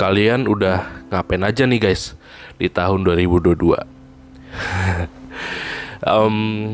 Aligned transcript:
Kalian 0.00 0.48
udah 0.48 1.04
ngapain 1.12 1.44
aja 1.44 1.68
nih 1.68 1.76
guys 1.76 2.16
di 2.56 2.72
tahun 2.72 3.04
2022? 3.04 3.76
um, 6.08 6.72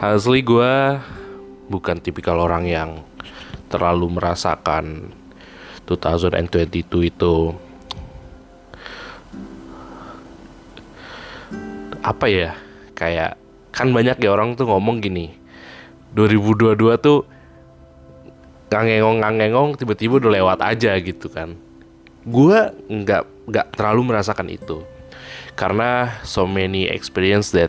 Asli 0.00 0.40
gue 0.40 0.74
bukan 1.68 2.00
tipikal 2.00 2.40
orang 2.40 2.64
yang 2.64 2.90
terlalu 3.68 4.16
merasakan 4.16 5.12
2022 5.84 7.12
itu 7.12 7.34
apa 12.00 12.26
ya 12.32 12.56
kayak 12.96 13.36
kan 13.76 13.92
banyak 13.92 14.16
ya 14.24 14.32
orang 14.32 14.56
tuh 14.56 14.72
ngomong 14.72 15.04
gini 15.04 15.36
2022 16.16 16.96
tuh 16.96 17.28
ngangengong 18.72 19.20
ngangengong 19.20 19.76
tiba-tiba 19.76 20.16
udah 20.16 20.32
lewat 20.32 20.58
aja 20.64 20.96
gitu 20.96 21.28
kan. 21.28 21.52
Gue 22.24 22.72
nggak 22.88 23.52
nggak 23.52 23.66
terlalu 23.76 24.08
merasakan 24.08 24.48
itu. 24.48 24.80
Karena 25.52 26.08
so 26.24 26.48
many 26.48 26.88
experience 26.88 27.52
that 27.52 27.68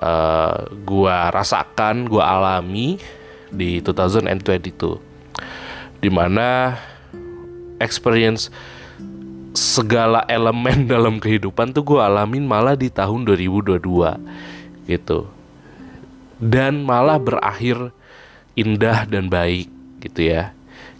uh, 0.00 0.64
gue 0.72 1.16
rasakan 1.36 2.08
gue 2.08 2.24
alami 2.24 2.96
di 3.52 3.84
2022 3.84 4.72
di 6.00 6.10
mana 6.10 6.74
experience 7.78 8.50
segala 9.54 10.26
elemen 10.26 10.88
dalam 10.92 11.20
kehidupan 11.20 11.76
tuh 11.76 11.84
gue 11.84 12.00
alamin 12.00 12.48
malah 12.48 12.74
di 12.74 12.88
tahun 12.88 13.28
2022 13.28 13.84
gitu. 14.88 15.28
Dan 16.40 16.82
malah 16.82 17.20
berakhir 17.20 17.92
indah 18.58 19.06
dan 19.06 19.30
baik 19.30 19.73
gitu 20.04 20.28
ya. 20.28 20.52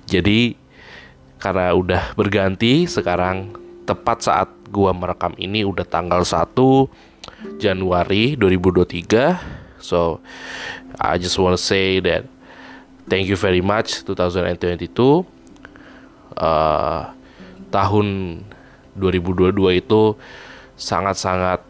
Jadi 0.09 0.57
karena 1.37 1.77
udah 1.77 2.17
berganti 2.17 2.89
sekarang 2.89 3.53
tepat 3.85 4.25
saat 4.25 4.49
gua 4.73 4.97
merekam 4.97 5.37
ini 5.37 5.61
udah 5.61 5.85
tanggal 5.85 6.25
1 6.25 7.61
Januari 7.61 8.35
2023. 8.41 9.85
So 9.85 10.25
I 10.97 11.21
just 11.21 11.37
wanna 11.37 11.61
say 11.61 12.01
that 12.01 12.25
thank 13.09 13.29
you 13.29 13.37
very 13.37 13.61
much 13.61 14.09
2022. 14.09 14.89
Uh, 16.35 17.13
tahun 17.69 18.07
2022 18.99 19.83
itu 19.83 20.03
sangat-sangat 20.75 21.63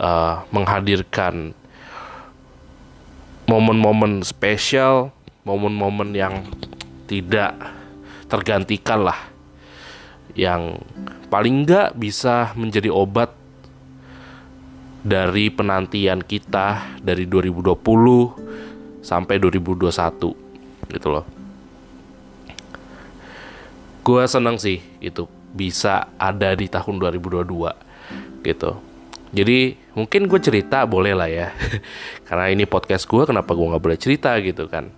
uh, 0.00 0.44
menghadirkan 0.52 1.52
momen-momen 3.48 4.20
spesial, 4.26 5.12
momen-momen 5.46 6.12
yang 6.12 6.44
tidak 7.06 7.54
tergantikan 8.26 9.06
lah 9.06 9.18
yang 10.36 10.76
paling 11.32 11.64
enggak 11.64 11.96
bisa 11.96 12.52
menjadi 12.58 12.92
obat 12.92 13.32
dari 15.06 15.48
penantian 15.54 16.20
kita 16.20 16.98
dari 16.98 17.30
2020 17.30 19.06
sampai 19.06 19.38
2021 19.38 20.90
gitu 20.90 21.08
loh. 21.08 21.24
Gue 24.02 24.22
seneng 24.26 24.58
sih 24.58 24.82
itu 24.98 25.26
bisa 25.54 26.10
ada 26.18 26.52
di 26.58 26.66
tahun 26.66 26.98
2022 26.98 28.42
gitu. 28.42 28.70
Jadi 29.34 29.74
mungkin 29.94 30.30
gue 30.30 30.40
cerita 30.42 30.86
boleh 30.86 31.14
lah 31.14 31.30
ya. 31.30 31.48
Karena 32.26 32.50
ini 32.50 32.68
podcast 32.68 33.06
gue 33.06 33.26
kenapa 33.26 33.54
gue 33.54 33.66
gak 33.66 33.84
boleh 33.84 33.98
cerita 33.98 34.34
gitu 34.42 34.70
kan. 34.70 34.90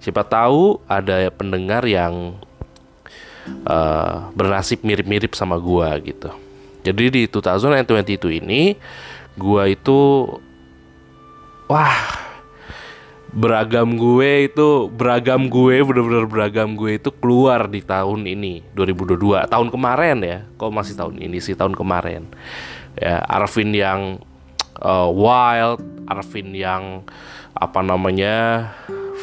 Siapa 0.00 0.24
tahu 0.24 0.80
ada 0.88 1.28
pendengar 1.32 1.84
yang 1.84 2.38
uh, 3.68 4.28
bernasib 4.32 4.80
mirip-mirip 4.84 5.32
sama 5.36 5.60
gue 5.60 6.14
gitu. 6.14 6.30
Jadi 6.84 7.04
di 7.08 7.22
2022 7.28 8.40
ini 8.40 8.76
gue 9.34 9.64
itu 9.72 10.00
Wah 11.64 12.24
beragam 13.34 13.98
gue 13.98 14.46
itu 14.46 14.86
beragam 14.94 15.50
gue 15.50 15.82
bener-bener 15.82 16.22
beragam 16.30 16.78
gue 16.78 17.02
itu 17.02 17.10
keluar 17.10 17.66
di 17.66 17.82
tahun 17.82 18.30
ini 18.30 18.62
2022 18.78 19.50
tahun 19.50 19.68
kemarin 19.74 20.22
ya 20.22 20.38
kok 20.54 20.70
masih 20.70 20.94
tahun 20.94 21.18
ini 21.18 21.42
sih 21.42 21.58
tahun 21.58 21.74
kemarin 21.74 22.30
ya 22.98 23.22
Arvin 23.26 23.74
yang 23.74 24.22
uh, 24.80 25.08
wild 25.10 25.82
Arvin 26.10 26.52
yang 26.54 27.06
apa 27.54 27.80
namanya 27.80 28.68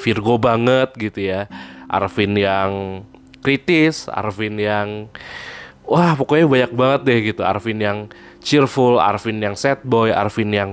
Virgo 0.02 0.40
banget 0.40 0.96
gitu 0.98 1.20
ya. 1.30 1.52
Arvin 1.92 2.34
yang 2.40 3.04
kritis 3.44 4.08
Arvin 4.08 4.56
yang 4.58 5.12
wah 5.86 6.16
pokoknya 6.16 6.46
banyak 6.48 6.72
banget 6.74 7.02
deh 7.04 7.20
gitu. 7.34 7.42
Arvin 7.44 7.80
yang 7.81 7.98
cheerful 8.42 8.98
Arvin 8.98 9.44
yang 9.44 9.54
sad 9.60 9.84
boy 9.84 10.10
Arvin 10.10 10.50
yang 10.56 10.72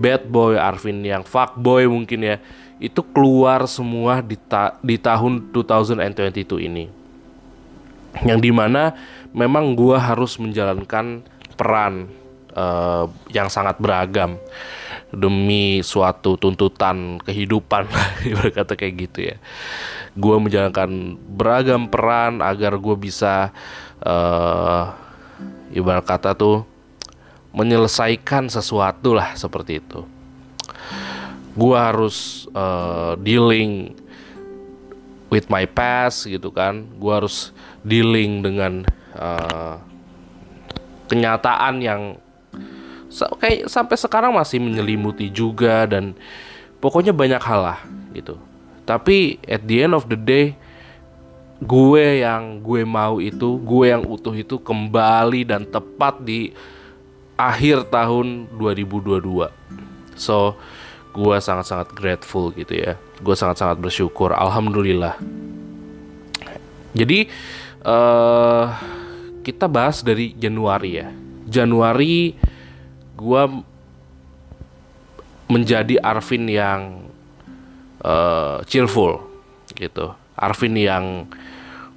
bad 0.00 0.28
boy 0.28 0.56
Arvin 0.56 1.04
yang 1.04 1.22
fuck 1.22 1.54
boy 1.54 1.86
mungkin 1.86 2.24
ya. 2.24 2.36
Itu 2.76 3.00
keluar 3.00 3.64
semua 3.64 4.20
di, 4.20 4.36
ta 4.36 4.76
di 4.84 5.00
tahun 5.00 5.48
2022 5.48 6.68
ini. 6.68 6.84
Yang 8.20 8.38
di 8.48 8.52
mana 8.52 8.96
memang 9.32 9.76
gua 9.76 10.00
harus 10.00 10.36
menjalankan 10.36 11.24
peran 11.56 12.08
uh, 12.56 13.04
yang 13.30 13.52
sangat 13.52 13.76
beragam 13.76 14.40
demi 15.14 15.84
suatu 15.86 16.34
tuntutan 16.34 17.22
kehidupan 17.22 17.86
berkata 18.42 18.74
kayak 18.74 18.94
gitu 19.06 19.18
ya. 19.30 19.36
Gue 20.16 20.36
menjalankan 20.40 21.20
beragam 21.36 21.86
peran 21.92 22.40
agar 22.40 22.80
gue 22.80 22.96
bisa 22.96 23.52
uh, 24.02 24.96
ibarat 25.70 26.08
kata 26.08 26.32
tuh 26.34 26.64
menyelesaikan 27.52 28.48
sesuatu 28.48 29.14
lah 29.14 29.36
seperti 29.36 29.78
itu. 29.80 30.04
Gue 31.56 31.76
harus 31.76 32.48
uh, 32.52 33.16
dealing 33.16 33.96
with 35.32 35.48
my 35.48 35.64
past 35.64 36.28
gitu 36.28 36.52
kan. 36.52 36.84
Gue 37.00 37.12
harus 37.12 37.52
dealing 37.80 38.44
dengan 38.44 38.84
uh, 39.16 39.80
kenyataan 41.08 41.80
yang 41.80 42.02
kayak 43.40 43.72
sampai 43.72 43.96
sekarang 43.96 44.36
masih 44.36 44.60
menyelimuti 44.60 45.32
juga 45.32 45.88
dan 45.88 46.12
pokoknya 46.82 47.16
banyak 47.16 47.40
hal 47.40 47.60
lah 47.64 47.80
gitu. 48.12 48.36
Tapi 48.84 49.40
at 49.48 49.64
the 49.66 49.82
end 49.82 49.96
of 49.96 50.06
the 50.06 50.18
day 50.18 50.54
gue 51.56 52.20
yang 52.20 52.60
gue 52.60 52.84
mau 52.84 53.16
itu 53.16 53.56
gue 53.64 53.84
yang 53.88 54.04
utuh 54.04 54.36
itu 54.36 54.60
kembali 54.60 55.48
dan 55.48 55.64
tepat 55.64 56.20
di 56.20 56.52
akhir 57.36 57.88
tahun 57.88 58.48
2022 58.60 59.48
so 60.16 60.56
gue 61.16 61.36
sangat-sangat 61.40 61.96
grateful 61.96 62.52
gitu 62.52 62.76
ya. 62.76 63.00
Gue 63.24 63.32
sangat-sangat 63.32 63.80
bersyukur. 63.80 64.36
Alhamdulillah. 64.36 65.16
Jadi 66.92 67.32
uh, 67.80 68.64
kita 69.40 69.64
bahas 69.64 70.04
dari 70.04 70.36
Januari 70.36 71.00
ya. 71.00 71.08
Januari 71.48 72.36
gue 73.16 73.42
menjadi 75.48 75.98
Arvin 76.02 76.44
yang 76.46 77.10
uh, 78.04 78.60
cheerful 78.68 79.24
gitu 79.74 80.12
Arvin 80.36 80.76
yang 80.76 81.26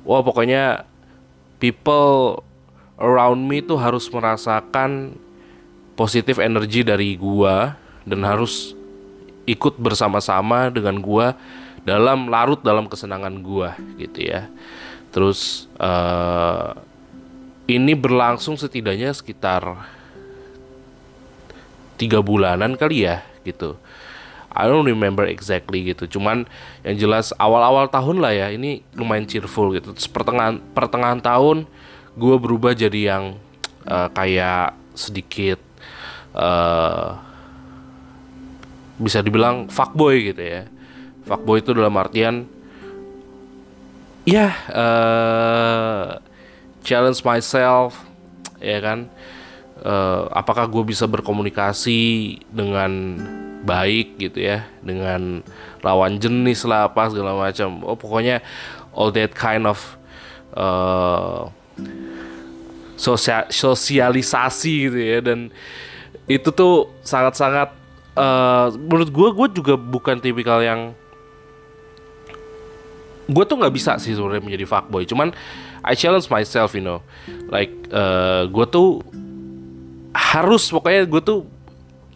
wah 0.07 0.23
pokoknya 0.23 0.87
people 1.59 2.39
around 2.99 3.43
me 3.43 3.59
tuh 3.63 3.79
harus 3.79 4.07
merasakan 4.11 5.15
positif 5.99 6.39
energi 6.39 6.83
dari 6.83 7.15
gua 7.19 7.75
dan 8.07 8.23
harus 8.23 8.75
ikut 9.43 9.75
bersama-sama 9.75 10.71
dengan 10.71 10.99
gua 11.03 11.35
dalam 11.83 12.31
larut 12.31 12.59
dalam 12.63 12.87
kesenangan 12.87 13.43
gua 13.43 13.75
gitu 13.99 14.23
ya. 14.23 14.47
Terus 15.11 15.67
uh, 15.79 16.75
ini 17.67 17.91
berlangsung 17.97 18.55
setidaknya 18.55 19.11
sekitar 19.11 19.83
tiga 21.99 22.23
bulanan 22.23 22.79
kali 22.79 23.03
ya 23.03 23.27
gitu. 23.43 23.75
I 24.49 24.65
don't 24.65 24.87
remember 24.87 25.27
exactly 25.29 25.93
gitu. 25.93 26.17
Cuman 26.17 26.49
yang 26.81 26.95
jelas 26.97 27.35
awal-awal 27.37 27.91
tahun 27.91 28.17
lah 28.23 28.33
ya 28.33 28.47
ini 28.49 28.81
lumayan 28.97 29.27
cheerful 29.27 29.75
gitu. 29.75 29.93
Terus 29.93 30.09
pertengahan 30.09 30.63
pertengahan 30.73 31.19
tahun 31.21 31.67
gue 32.17 32.35
berubah 32.39 32.73
jadi 32.73 33.13
yang 33.13 33.23
uh, 33.85 34.09
kayak 34.09 34.73
sedikit 34.97 35.59
uh, 36.33 37.19
bisa 38.99 39.23
dibilang 39.23 39.71
fuckboy 39.71 40.33
gitu 40.33 40.43
ya 40.43 40.67
fuckboy 41.23 41.63
itu 41.63 41.71
dalam 41.71 41.95
artian 41.95 42.43
ya 44.27 44.51
uh, 44.75 46.19
challenge 46.83 47.23
myself 47.23 47.95
ya 48.59 48.83
kan 48.83 49.07
uh, 49.83 50.27
apakah 50.31 50.67
gue 50.67 50.83
bisa 50.87 51.07
berkomunikasi 51.07 51.99
dengan 52.51 53.19
baik 53.59 54.15
gitu 54.15 54.39
ya 54.39 54.63
dengan 54.79 55.43
lawan 55.83 56.15
jenis 56.19 56.63
lah 56.63 56.87
apa 56.87 57.11
segala 57.11 57.35
macam. 57.35 57.83
Oh 57.83 57.95
pokoknya 57.95 58.39
all 58.95 59.11
that 59.11 59.35
kind 59.35 59.67
of 59.67 59.79
uh, 60.55 61.51
sosial 62.95 63.47
sosialisasi 63.51 64.73
gitu 64.89 64.99
ya. 64.99 65.19
Dan 65.19 65.51
itu 66.29 66.49
tuh 66.51 66.91
sangat-sangat 67.03 67.75
uh, 68.15 68.71
menurut 68.75 69.09
gue 69.11 69.29
gue 69.35 69.47
juga 69.59 69.73
bukan 69.75 70.19
tipikal 70.19 70.63
yang 70.63 70.95
gue 73.29 73.43
tuh 73.45 73.61
nggak 73.61 73.73
bisa 73.75 74.01
sih 74.01 74.15
sebenarnya 74.15 74.43
menjadi 74.43 74.65
fuckboy. 74.65 75.03
Cuman 75.05 75.35
I 75.83 75.95
challenge 75.95 76.27
myself 76.27 76.75
you 76.75 76.83
know. 76.83 77.03
Like 77.51 77.71
uh, 77.91 78.47
gue 78.47 78.65
tuh 78.71 79.03
harus 80.29 80.69
pokoknya 80.69 81.09
gue 81.09 81.21
tuh 81.25 81.39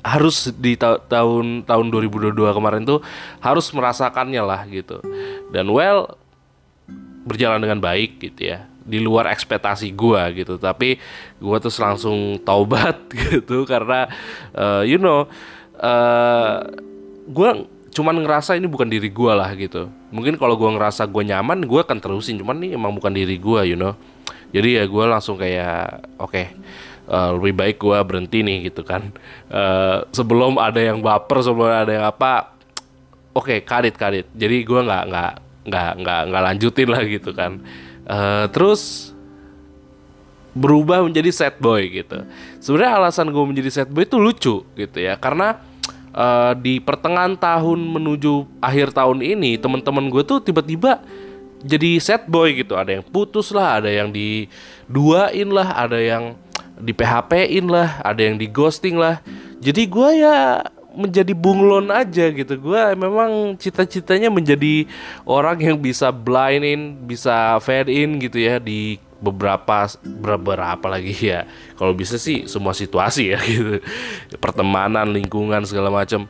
harus 0.04 0.51
di 0.60 0.75
ta 0.75 1.00
tahun 1.00 1.63
tahun 1.63 1.86
2022 1.88 2.36
kemarin 2.36 2.83
tuh 2.83 3.00
harus 3.39 3.65
merasakannya 3.71 4.44
lah 4.44 4.62
gitu. 4.69 5.00
Dan 5.50 5.71
well 5.71 6.19
berjalan 7.24 7.63
dengan 7.63 7.80
baik 7.80 8.19
gitu 8.19 8.54
ya. 8.54 8.68
Di 8.83 9.00
luar 9.00 9.31
ekspektasi 9.31 9.95
gue 9.95 10.21
gitu. 10.44 10.60
Tapi 10.60 11.00
gue 11.39 11.57
tuh 11.63 11.74
langsung 11.80 12.38
taubat 12.44 13.07
gitu 13.31 13.63
karena 13.63 14.12
uh, 14.54 14.83
you 14.83 15.00
know 15.00 15.25
uh, 15.80 15.88
eh, 15.88 16.57
gue 17.31 17.50
cuman 17.94 18.25
ngerasa 18.25 18.57
ini 18.59 18.68
bukan 18.68 18.92
diri 18.92 19.07
gue 19.07 19.31
lah 19.31 19.56
gitu. 19.56 19.88
Mungkin 20.12 20.36
kalau 20.36 20.59
gue 20.59 20.68
ngerasa 20.68 21.07
gue 21.07 21.24
nyaman 21.24 21.63
gue 21.63 21.80
akan 21.80 21.98
terusin. 22.04 22.38
Cuman 22.38 22.59
ini 22.59 22.75
emang 22.75 22.94
bukan 22.94 23.16
diri 23.16 23.39
gue 23.39 23.74
you 23.74 23.80
know. 23.80 23.95
Jadi 24.54 24.77
ya 24.77 24.86
gue 24.86 25.04
langsung 25.07 25.39
kayak 25.39 26.06
oke 26.19 26.30
okay, 26.30 26.54
uh, 27.13 27.30
lebih 27.38 27.54
baik 27.54 27.77
gue 27.77 27.98
berhenti 28.01 28.42
nih 28.42 28.74
gitu 28.74 28.81
kan. 28.81 29.13
Uh, 29.54 30.01
sebelum 30.10 30.57
ada 30.57 30.81
yang 30.81 30.98
baper 31.06 31.45
sebelum 31.45 31.69
ada 31.69 31.92
yang 31.94 32.06
apa 32.10 32.57
oke 33.38 33.45
okay, 33.45 33.62
kadit 33.62 33.94
kadit. 33.94 34.25
Jadi 34.33 34.65
gue 34.65 34.81
nggak 34.81 35.04
nggak 35.13 35.33
nggak 35.69 35.92
nggak 36.01 36.21
nggak 36.33 36.44
lanjutin 36.44 36.89
lah 36.89 37.04
gitu 37.06 37.31
kan. 37.38 37.62
Uh, 38.10 38.50
terus 38.50 39.13
berubah 40.54 41.06
menjadi 41.06 41.30
sad 41.30 41.56
boy 41.62 41.86
gitu. 41.89 42.25
Sebenarnya 42.62 42.92
alasan 42.98 43.30
gue 43.30 43.44
menjadi 43.45 43.69
sad 43.69 43.89
boy 43.89 44.06
itu 44.06 44.18
lucu 44.18 44.56
gitu 44.77 44.98
ya 44.98 45.18
karena 45.18 45.62
uh, 46.13 46.54
di 46.57 46.77
pertengahan 46.81 47.38
tahun 47.38 47.80
menuju 47.81 48.62
akhir 48.62 48.94
tahun 48.94 49.21
ini 49.21 49.57
teman-teman 49.57 50.09
gue 50.09 50.21
tuh 50.25 50.42
tiba-tiba 50.42 51.01
jadi 51.63 51.98
sad 51.98 52.30
boy 52.30 52.54
gitu. 52.54 52.77
Ada 52.77 53.01
yang 53.01 53.06
putus 53.06 53.50
lah 53.50 53.81
ada 53.81 53.89
yang 53.89 54.13
diduain 54.13 55.50
lah 55.50 55.74
ada 55.74 55.98
yang 55.98 56.38
di 56.83 56.91
PHP-in 56.91 57.71
lah, 57.71 58.03
ada 58.03 58.19
yang 58.19 58.35
di 58.35 58.51
ghosting 58.51 59.00
lah. 59.00 59.24
Jadi 59.63 59.88
gue 59.88 60.09
ya 60.19 60.59
menjadi 60.94 61.33
bunglon 61.33 61.89
aja 61.89 62.30
gitu. 62.30 62.53
Gue 62.59 62.81
memang 62.94 63.57
cita-citanya 63.57 64.30
menjadi 64.30 64.85
orang 65.25 65.57
yang 65.57 65.77
bisa 65.80 66.12
blind 66.13 66.63
in, 66.63 66.81
bisa 67.07 67.57
fade 67.63 67.89
in 67.89 68.19
gitu 68.21 68.38
ya 68.38 68.62
di 68.62 69.01
beberapa 69.24 69.89
beberapa 70.03 70.85
lagi 70.91 71.15
ya. 71.15 71.47
Kalau 71.80 71.95
bisa 71.95 72.19
sih 72.19 72.45
semua 72.45 72.75
situasi 72.75 73.33
ya 73.33 73.39
gitu. 73.50 73.81
Pertemanan, 74.38 75.09
lingkungan 75.09 75.65
segala 75.65 75.89
macam. 75.89 76.30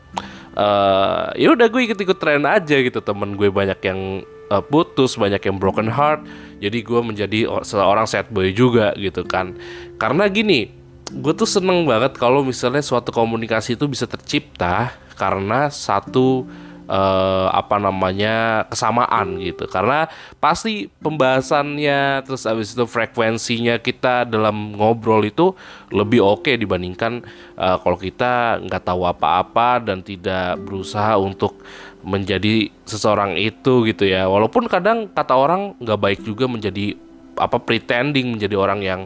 Uh, 0.54 1.34
ya 1.34 1.50
udah 1.50 1.66
gue 1.66 1.82
ikut-ikut 1.90 2.18
tren 2.22 2.46
aja 2.46 2.78
gitu 2.78 3.02
temen 3.02 3.34
gue 3.34 3.50
banyak 3.50 3.80
yang 3.90 4.22
uh, 4.54 4.62
putus 4.62 5.18
banyak 5.18 5.42
yang 5.42 5.58
broken 5.58 5.90
heart. 5.90 6.22
Jadi 6.62 6.86
gue 6.86 7.02
menjadi 7.02 7.40
seorang 7.66 8.06
sad 8.06 8.30
boy 8.30 8.54
juga 8.54 8.94
gitu 9.02 9.26
kan. 9.26 9.58
Karena 9.98 10.30
gini 10.30 10.70
gue 11.10 11.34
tuh 11.34 11.50
seneng 11.50 11.90
banget 11.90 12.16
kalau 12.22 12.46
misalnya 12.46 12.86
suatu 12.86 13.10
komunikasi 13.10 13.76
itu 13.76 13.86
bisa 13.90 14.06
tercipta 14.06 14.94
karena 15.14 15.70
satu 15.70 16.48
uh, 16.88 17.48
apa 17.54 17.78
namanya 17.80 18.66
kesamaan 18.68 19.40
gitu. 19.40 19.68
Karena 19.70 20.08
pasti 20.40 20.90
pembahasannya 21.02 22.24
terus 22.26 22.48
abis 22.48 22.74
itu 22.74 22.86
frekuensinya 22.88 23.80
kita 23.80 24.28
dalam 24.28 24.76
ngobrol 24.76 25.24
itu 25.24 25.54
lebih 25.94 26.24
oke 26.24 26.48
okay 26.48 26.56
dibandingkan 26.58 27.24
uh, 27.60 27.78
kalau 27.80 27.98
kita 28.00 28.64
nggak 28.64 28.84
tahu 28.84 29.06
apa-apa 29.08 29.84
dan 29.84 30.02
tidak 30.02 30.60
berusaha 30.64 31.16
untuk 31.20 31.62
menjadi 32.04 32.68
seseorang 32.84 33.40
itu 33.40 33.88
gitu 33.88 34.04
ya. 34.04 34.28
Walaupun 34.28 34.68
kadang 34.68 35.08
kata 35.10 35.34
orang 35.34 35.74
nggak 35.80 36.00
baik 36.00 36.20
juga 36.28 36.46
menjadi 36.52 37.00
apa 37.40 37.58
pretending 37.58 38.38
menjadi 38.38 38.56
orang 38.60 38.80
yang 38.84 39.02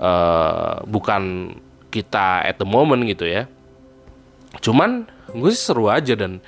uh, 0.00 0.82
bukan 0.88 1.54
kita 1.92 2.42
at 2.42 2.56
the 2.58 2.66
moment 2.66 3.04
gitu 3.06 3.28
ya. 3.28 3.46
Cuman 4.58 5.06
gue 5.30 5.50
sih 5.52 5.62
seru 5.62 5.86
aja 5.92 6.16
dan 6.16 6.40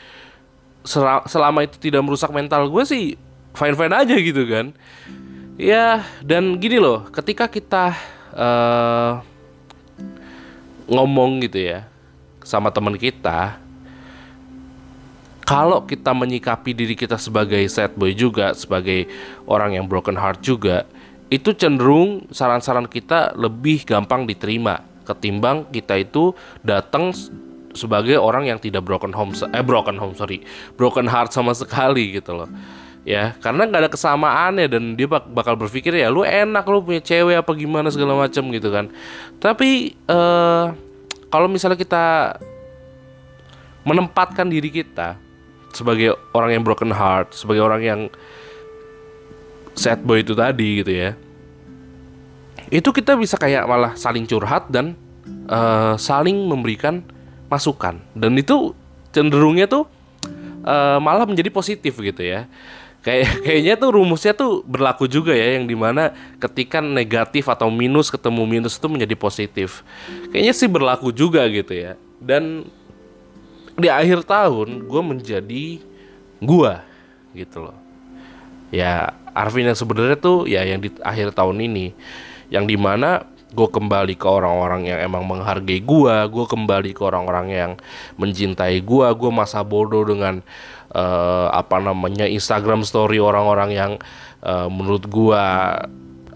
selama 1.27 1.67
itu 1.67 1.77
tidak 1.79 2.03
merusak 2.07 2.31
mental 2.31 2.71
gue 2.71 2.83
sih 2.87 3.19
fine 3.55 3.77
fine 3.77 3.95
aja 3.95 4.17
gitu 4.17 4.43
kan. 4.49 4.73
Ya 5.57 6.05
dan 6.25 6.57
gini 6.57 6.81
loh 6.81 7.07
ketika 7.13 7.49
kita 7.49 7.97
uh, 8.33 9.21
ngomong 10.87 11.43
gitu 11.45 11.59
ya 11.61 11.89
sama 12.47 12.71
teman 12.71 12.95
kita 12.95 13.59
kalau 15.47 15.87
kita 15.87 16.11
menyikapi 16.11 16.75
diri 16.75 16.99
kita 16.99 17.15
sebagai 17.17 17.63
sad 17.71 17.95
boy 17.95 18.11
juga, 18.19 18.51
sebagai 18.53 19.07
orang 19.47 19.79
yang 19.79 19.87
broken 19.87 20.19
heart 20.19 20.43
juga, 20.43 20.83
itu 21.31 21.55
cenderung 21.55 22.27
saran-saran 22.35 22.91
kita 22.91 23.35
lebih 23.39 23.87
gampang 23.87 24.27
diterima 24.27 24.83
ketimbang 25.07 25.71
kita 25.71 26.03
itu 26.03 26.35
datang 26.67 27.15
sebagai 27.71 28.19
orang 28.19 28.51
yang 28.51 28.59
tidak 28.59 28.83
broken 28.83 29.15
home 29.15 29.31
eh 29.55 29.63
broken 29.63 29.95
home 29.95 30.19
sorry 30.19 30.43
broken 30.75 31.07
heart 31.07 31.31
sama 31.31 31.55
sekali 31.55 32.19
gitu 32.19 32.35
loh. 32.35 32.51
Ya 33.07 33.39
karena 33.39 33.71
nggak 33.71 33.87
ada 33.87 33.91
kesamaannya 33.95 34.67
dan 34.67 34.99
dia 34.99 35.07
bak 35.07 35.31
bakal 35.31 35.55
berpikir 35.55 35.95
ya 35.95 36.11
lu 36.11 36.27
enak 36.27 36.67
lu 36.67 36.83
punya 36.83 36.99
cewek 36.99 37.39
apa 37.39 37.55
gimana 37.55 37.87
segala 37.95 38.19
macam 38.19 38.51
gitu 38.51 38.69
kan. 38.75 38.91
Tapi 39.39 39.95
uh, 40.11 40.75
kalau 41.31 41.47
misalnya 41.47 41.79
kita 41.79 42.35
menempatkan 43.87 44.51
diri 44.51 44.75
kita 44.75 45.26
sebagai 45.77 46.17
orang 46.33 46.57
yang 46.57 46.65
broken 46.65 46.89
heart, 46.89 47.37
sebagai 47.37 47.61
orang 47.61 47.83
yang 47.85 48.01
sad 49.77 50.01
boy 50.01 50.25
itu 50.25 50.33
tadi 50.33 50.81
gitu 50.81 50.93
ya. 50.97 51.13
Itu 52.73 52.91
kita 52.91 53.15
bisa 53.15 53.37
kayak 53.37 53.69
malah 53.69 53.93
saling 53.95 54.25
curhat 54.25 54.73
dan 54.73 54.97
uh, 55.47 55.95
saling 56.01 56.35
memberikan 56.49 57.05
masukan. 57.53 58.01
Dan 58.17 58.35
itu 58.41 58.73
cenderungnya 59.13 59.69
tuh 59.71 59.85
uh, 60.67 60.99
malah 60.99 61.29
menjadi 61.29 61.53
positif 61.53 61.95
gitu 62.01 62.23
ya. 62.25 62.49
Kayak 63.07 63.39
kayaknya 63.47 63.75
tuh 63.79 63.91
rumusnya 63.95 64.35
tuh 64.35 64.67
berlaku 64.67 65.07
juga 65.07 65.31
ya 65.31 65.61
yang 65.61 65.71
di 65.71 65.79
mana 65.79 66.11
ketika 66.43 66.83
negatif 66.83 67.47
atau 67.47 67.71
minus 67.71 68.11
ketemu 68.11 68.43
minus 68.49 68.75
itu 68.81 68.89
menjadi 68.91 69.15
positif. 69.15 69.87
Kayaknya 70.35 70.55
sih 70.57 70.67
berlaku 70.67 71.15
juga 71.15 71.47
gitu 71.47 71.71
ya. 71.71 71.95
Dan 72.19 72.67
di 73.77 73.89
akhir 73.93 74.25
tahun 74.25 74.89
gue 74.89 75.03
menjadi 75.05 75.65
gue 76.41 76.73
gitu 77.37 77.59
loh. 77.69 77.79
Ya 78.73 79.15
Arvin 79.37 79.69
yang 79.69 79.79
sebenarnya 79.79 80.17
tuh 80.17 80.49
ya 80.49 80.65
yang 80.65 80.81
di 80.81 80.91
akhir 81.05 81.37
tahun 81.37 81.61
ini 81.61 81.93
yang 82.49 82.65
di 82.65 82.75
mana 82.81 83.29
gue 83.57 83.69
kembali 83.69 84.19
ke 84.19 84.27
orang-orang 84.27 84.91
yang 84.91 84.99
emang 85.07 85.23
menghargai 85.25 85.81
gue 85.81 86.17
gue 86.29 86.45
kembali 86.45 86.91
ke 86.93 87.03
orang-orang 87.05 87.47
yang 87.53 87.73
mencintai 88.19 88.83
gue 88.83 89.07
gue 89.07 89.31
masa 89.31 89.63
bodoh 89.63 90.03
dengan 90.03 90.43
uh, 90.93 91.49
apa 91.55 91.79
namanya 91.79 92.27
Instagram 92.27 92.83
story 92.83 93.23
orang-orang 93.23 93.71
yang 93.73 93.93
uh, 94.43 94.67
menurut 94.67 95.07
gue 95.07 95.43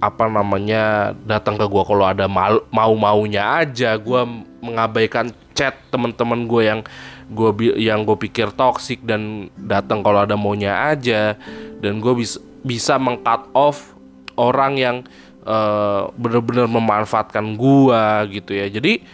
apa 0.00 0.24
namanya 0.32 1.12
datang 1.28 1.60
ke 1.60 1.66
gue 1.68 1.82
kalau 1.84 2.08
ada 2.08 2.24
mau 2.72 2.94
maunya 2.96 3.60
aja 3.60 4.00
gue 4.00 4.22
mengabaikan 4.64 5.28
chat 5.60 5.76
teman-teman 5.92 6.48
gue 6.48 6.62
yang 6.64 6.80
gue 7.28 7.76
yang 7.76 8.08
gue 8.08 8.16
pikir 8.16 8.48
toxic 8.56 9.04
dan 9.04 9.52
datang 9.60 10.00
kalau 10.00 10.24
ada 10.24 10.40
maunya 10.40 10.88
aja. 10.88 11.36
Dan 11.84 12.00
gue 12.00 12.16
bisa 12.16 12.40
bisa 12.64 12.96
mengcut 12.96 13.52
off 13.52 13.92
orang 14.40 14.80
yang 14.80 14.96
uh, 15.44 16.08
bener-bener 16.16 16.64
memanfaatkan 16.64 17.60
gue 17.60 18.02
gitu 18.40 18.56
ya. 18.56 18.72
Jadi 18.72 19.04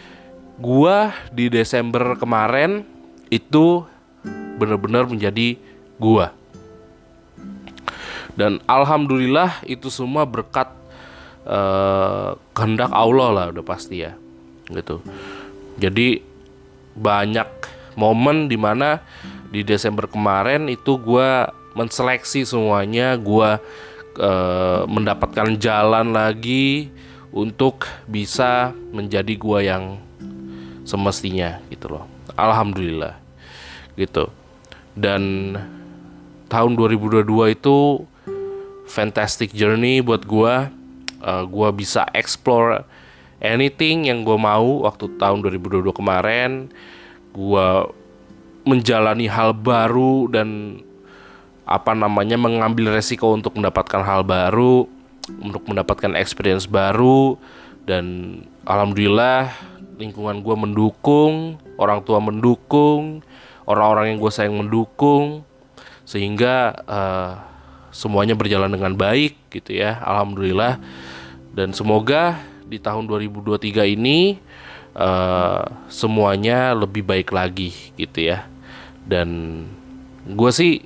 gue 0.55 0.95
di 1.35 1.51
Desember 1.51 2.15
kemarin 2.15 2.87
itu 3.27 3.83
bener-bener 4.55 5.03
menjadi 5.03 5.59
gue 5.99 6.25
dan 8.37 8.61
alhamdulillah 8.69 9.65
itu 9.65 9.89
semua 9.89 10.21
berkat 10.29 10.69
uh, 11.49 12.37
kehendak 12.53 12.93
Allah 12.93 13.33
lah 13.33 13.45
udah 13.49 13.65
pasti 13.65 14.05
ya 14.05 14.13
gitu. 14.69 15.01
Jadi 15.81 16.21
banyak 16.97 17.47
momen 17.93 18.49
di 18.49 18.57
mana 18.57 19.01
di 19.53 19.63
Desember 19.63 20.09
kemarin 20.09 20.67
itu 20.67 20.99
gue 20.99 21.29
menseleksi 21.77 22.43
semuanya 22.43 23.13
gue 23.15 23.49
uh, 24.19 24.81
mendapatkan 24.89 25.55
jalan 25.61 26.11
lagi 26.11 26.89
untuk 27.31 27.85
bisa 28.09 28.73
menjadi 28.89 29.33
gue 29.37 29.59
yang 29.61 29.83
semestinya 30.87 31.61
gitu 31.69 31.97
loh. 31.97 32.05
Alhamdulillah 32.33 33.19
gitu. 33.99 34.29
Dan 34.97 35.53
tahun 36.49 36.73
2022 36.73 37.27
itu 37.53 38.07
fantastic 38.87 39.51
journey 39.51 39.99
buat 39.99 40.23
gue 40.23 40.53
uh, 41.21 41.43
gue 41.45 41.69
bisa 41.75 42.07
explore 42.15 42.87
anything 43.43 44.09
yang 44.09 44.25
gue 44.25 44.37
mau 44.37 44.85
waktu 44.85 45.11
tahun 45.17 45.45
2022 45.45 45.93
kemarin 45.93 46.71
gue 47.31 47.67
menjalani 48.67 49.29
hal 49.29 49.55
baru 49.55 50.27
dan 50.27 50.81
apa 51.67 51.91
namanya 51.91 52.39
mengambil 52.39 52.95
resiko 52.95 53.35
untuk 53.35 53.55
mendapatkan 53.59 54.03
hal 54.03 54.23
baru 54.23 54.87
untuk 55.43 55.67
mendapatkan 55.67 56.15
experience 56.15 56.65
baru 56.65 57.35
dan 57.83 58.39
alhamdulillah 58.63 59.51
lingkungan 59.99 60.39
gue 60.39 60.55
mendukung 60.55 61.59
orang 61.75 62.03
tua 62.03 62.23
mendukung 62.23 63.21
orang-orang 63.67 64.15
yang 64.15 64.17
gue 64.23 64.31
sayang 64.31 64.55
mendukung 64.55 65.43
sehingga 66.07 66.71
uh, 66.87 67.31
semuanya 67.91 68.33
berjalan 68.39 68.71
dengan 68.71 68.95
baik 68.95 69.35
gitu 69.51 69.75
ya 69.75 69.99
alhamdulillah. 69.99 70.79
Dan 71.51 71.75
semoga 71.75 72.39
di 72.67 72.77
tahun 72.77 73.07
2023 73.07 73.95
ini 73.95 74.37
uh, 74.93 75.63
semuanya 75.87 76.75
lebih 76.75 77.03
baik 77.07 77.31
lagi 77.31 77.71
gitu 77.95 78.29
ya. 78.33 78.45
Dan 79.07 79.63
gue 80.27 80.51
sih 80.51 80.83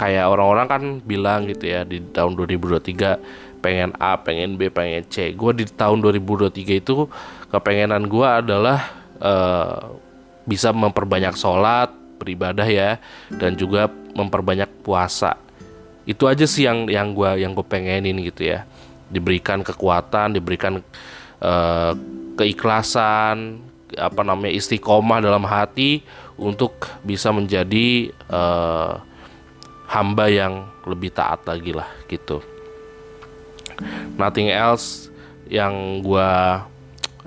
kayak 0.00 0.26
orang-orang 0.32 0.66
kan 0.66 0.82
bilang 1.04 1.46
gitu 1.46 1.70
ya 1.70 1.86
di 1.86 2.00
tahun 2.00 2.34
2023 2.34 3.60
pengen 3.60 3.92
A, 4.00 4.16
pengen 4.16 4.56
B, 4.56 4.72
pengen 4.72 5.04
C. 5.06 5.36
Gue 5.36 5.52
di 5.52 5.68
tahun 5.68 6.00
2023 6.00 6.80
itu 6.80 7.06
kepengenan 7.52 8.08
gue 8.08 8.26
adalah 8.26 8.90
uh, 9.20 9.94
bisa 10.48 10.72
memperbanyak 10.72 11.36
sholat, 11.36 11.92
beribadah 12.16 12.66
ya 12.66 12.96
dan 13.28 13.54
juga 13.54 13.92
memperbanyak 14.16 14.68
puasa. 14.80 15.36
Itu 16.08 16.26
aja 16.26 16.48
sih 16.48 16.64
yang 16.64 16.88
yang 16.88 17.12
gue 17.12 17.44
yang 17.44 17.52
gue 17.52 17.66
pengenin 17.68 18.16
gitu 18.24 18.48
ya. 18.48 18.64
Diberikan 19.12 19.60
kekuatan 19.60 20.34
diberikan 20.34 20.80
uh, 21.40 21.92
keikhlasan 22.38 23.60
apa 23.98 24.22
namanya 24.22 24.54
istiqomah 24.54 25.18
dalam 25.18 25.42
hati 25.44 26.06
untuk 26.38 26.86
bisa 27.02 27.34
menjadi 27.34 28.14
uh, 28.30 29.02
hamba 29.90 30.30
yang 30.30 30.70
lebih 30.86 31.10
taat 31.10 31.42
lagi 31.44 31.74
lah 31.74 31.90
gitu 32.06 32.38
nothing 34.14 34.48
else 34.48 35.10
yang 35.50 35.98
gue 36.00 36.30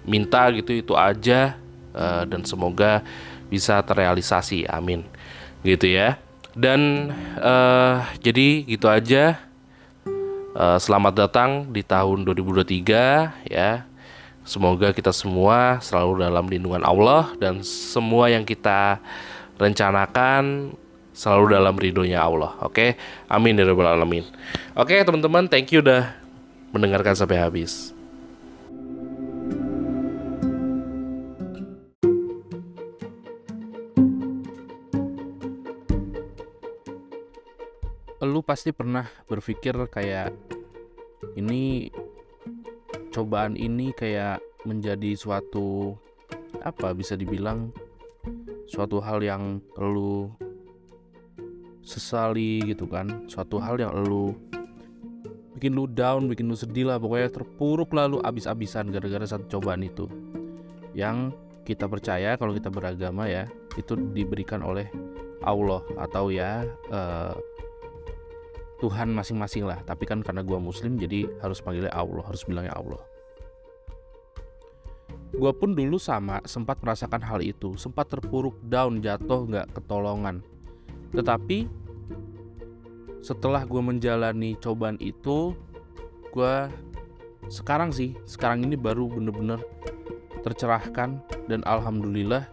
minta 0.07 0.47
gitu 0.55 0.71
itu 0.71 0.93
aja 0.95 1.59
uh, 1.95 2.23
dan 2.27 2.43
semoga 2.43 3.03
bisa 3.47 3.79
terrealisasi. 3.85 4.65
Amin. 4.65 5.05
Gitu 5.61 5.93
ya. 5.93 6.17
Dan 6.53 7.11
uh, 7.37 8.03
jadi 8.21 8.63
gitu 8.65 8.87
aja. 8.87 9.37
Uh, 10.53 10.77
selamat 10.77 11.25
datang 11.25 11.51
di 11.73 11.81
tahun 11.81 12.25
2023 12.29 13.49
ya. 13.49 13.85
Semoga 14.43 14.91
kita 14.91 15.15
semua 15.15 15.79
selalu 15.79 16.19
dalam 16.19 16.45
lindungan 16.51 16.83
Allah 16.83 17.31
dan 17.39 17.63
semua 17.63 18.27
yang 18.27 18.43
kita 18.43 18.99
rencanakan 19.55 20.75
selalu 21.15 21.55
dalam 21.55 21.75
ridhonya 21.79 22.19
Allah. 22.19 22.51
Oke, 22.59 22.67
okay? 22.67 22.89
amin 23.31 23.55
ya 23.55 23.63
rabbal 23.63 23.87
alamin. 23.87 24.27
Oke 24.75 24.99
okay, 24.99 25.07
teman-teman, 25.07 25.47
thank 25.47 25.71
you 25.71 25.79
udah 25.79 26.11
mendengarkan 26.75 27.15
sampai 27.15 27.39
habis. 27.39 27.95
lu 38.23 38.39
pasti 38.39 38.71
pernah 38.71 39.03
berpikir 39.27 39.75
kayak 39.91 40.31
ini 41.35 41.91
cobaan 43.13 43.53
ini 43.53 43.93
kayak 43.93 44.41
menjadi 44.65 45.13
suatu 45.13 45.93
apa 46.65 46.97
bisa 46.97 47.13
dibilang 47.13 47.69
suatu 48.65 48.97
hal 48.97 49.21
yang 49.21 49.61
lu 49.77 50.33
sesali 51.85 52.63
gitu 52.65 52.89
kan. 52.89 53.29
Suatu 53.29 53.61
hal 53.61 53.77
yang 53.77 53.93
lu 54.01 54.33
bikin 55.53 55.77
lu 55.77 55.85
down 55.85 56.25
bikin 56.25 56.49
lu 56.49 56.57
sedih 56.57 56.89
lah. 56.89 56.97
Pokoknya 56.97 57.29
terpuruk 57.29 57.93
lalu 57.93 58.17
abis-abisan 58.25 58.89
gara-gara 58.89 59.29
satu 59.29 59.59
cobaan 59.59 59.85
itu. 59.85 60.09
Yang 60.97 61.37
kita 61.63 61.87
percaya 61.87 62.35
kalau 62.35 62.51
kita 62.51 62.67
beragama 62.67 63.29
ya 63.29 63.47
itu 63.79 63.95
diberikan 63.95 64.59
oleh 64.65 64.89
Allah 65.43 65.83
atau 65.99 66.31
ya 66.31 66.63
uh, 66.91 67.35
Tuhan 68.83 69.15
masing-masing 69.15 69.63
lah. 69.63 69.79
Tapi 69.87 70.03
kan 70.03 70.19
karena 70.19 70.43
gue 70.43 70.59
muslim 70.59 70.99
jadi 70.99 71.23
harus 71.39 71.63
panggilnya 71.63 71.95
Allah 71.95 72.27
harus 72.27 72.43
bilangnya 72.43 72.75
Allah. 72.75 72.99
Gue 75.31 75.51
pun 75.55 75.71
dulu 75.71 75.95
sama 75.95 76.43
sempat 76.43 76.83
merasakan 76.83 77.23
hal 77.23 77.39
itu. 77.39 77.79
Sempat 77.79 78.11
terpuruk 78.11 78.59
down 78.67 78.99
jatuh 78.99 79.47
nggak 79.47 79.71
ketolongan. 79.79 80.43
Tetapi 81.15 81.71
setelah 83.23 83.63
gue 83.63 83.79
menjalani 83.79 84.59
cobaan 84.59 84.99
itu 84.99 85.55
gue 86.35 86.55
sekarang 87.47 87.95
sih 87.95 88.19
sekarang 88.27 88.67
ini 88.67 88.75
baru 88.75 89.07
bener-bener 89.07 89.63
tercerahkan. 90.43 91.23
Dan 91.47 91.63
alhamdulillah 91.63 92.51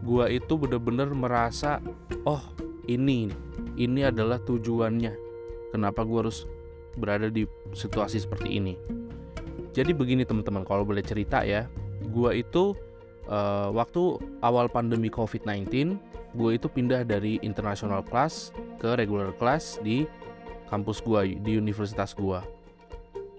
gue 0.00 0.24
itu 0.32 0.56
bener-bener 0.56 1.12
merasa 1.12 1.84
oh 2.24 2.40
ini 2.88 3.28
ini 3.76 4.08
adalah 4.08 4.40
tujuannya 4.40 5.25
kenapa 5.70 6.02
gue 6.02 6.26
harus 6.26 6.44
berada 6.96 7.28
di 7.28 7.44
situasi 7.76 8.22
seperti 8.22 8.56
ini 8.56 8.74
jadi 9.76 9.92
begini 9.92 10.24
teman-teman 10.24 10.64
kalau 10.64 10.82
boleh 10.86 11.04
cerita 11.04 11.44
ya 11.44 11.68
gue 12.08 12.30
itu 12.40 12.72
uh, 13.28 13.68
waktu 13.72 14.16
awal 14.40 14.70
pandemi 14.72 15.12
COVID-19 15.12 15.96
gue 16.36 16.50
itu 16.52 16.66
pindah 16.68 17.04
dari 17.04 17.40
international 17.44 18.04
class 18.04 18.52
ke 18.80 18.96
regular 18.96 19.32
class 19.36 19.80
di 19.84 20.08
kampus 20.68 21.00
gue 21.04 21.38
di 21.40 21.56
universitas 21.60 22.16
gue 22.16 22.40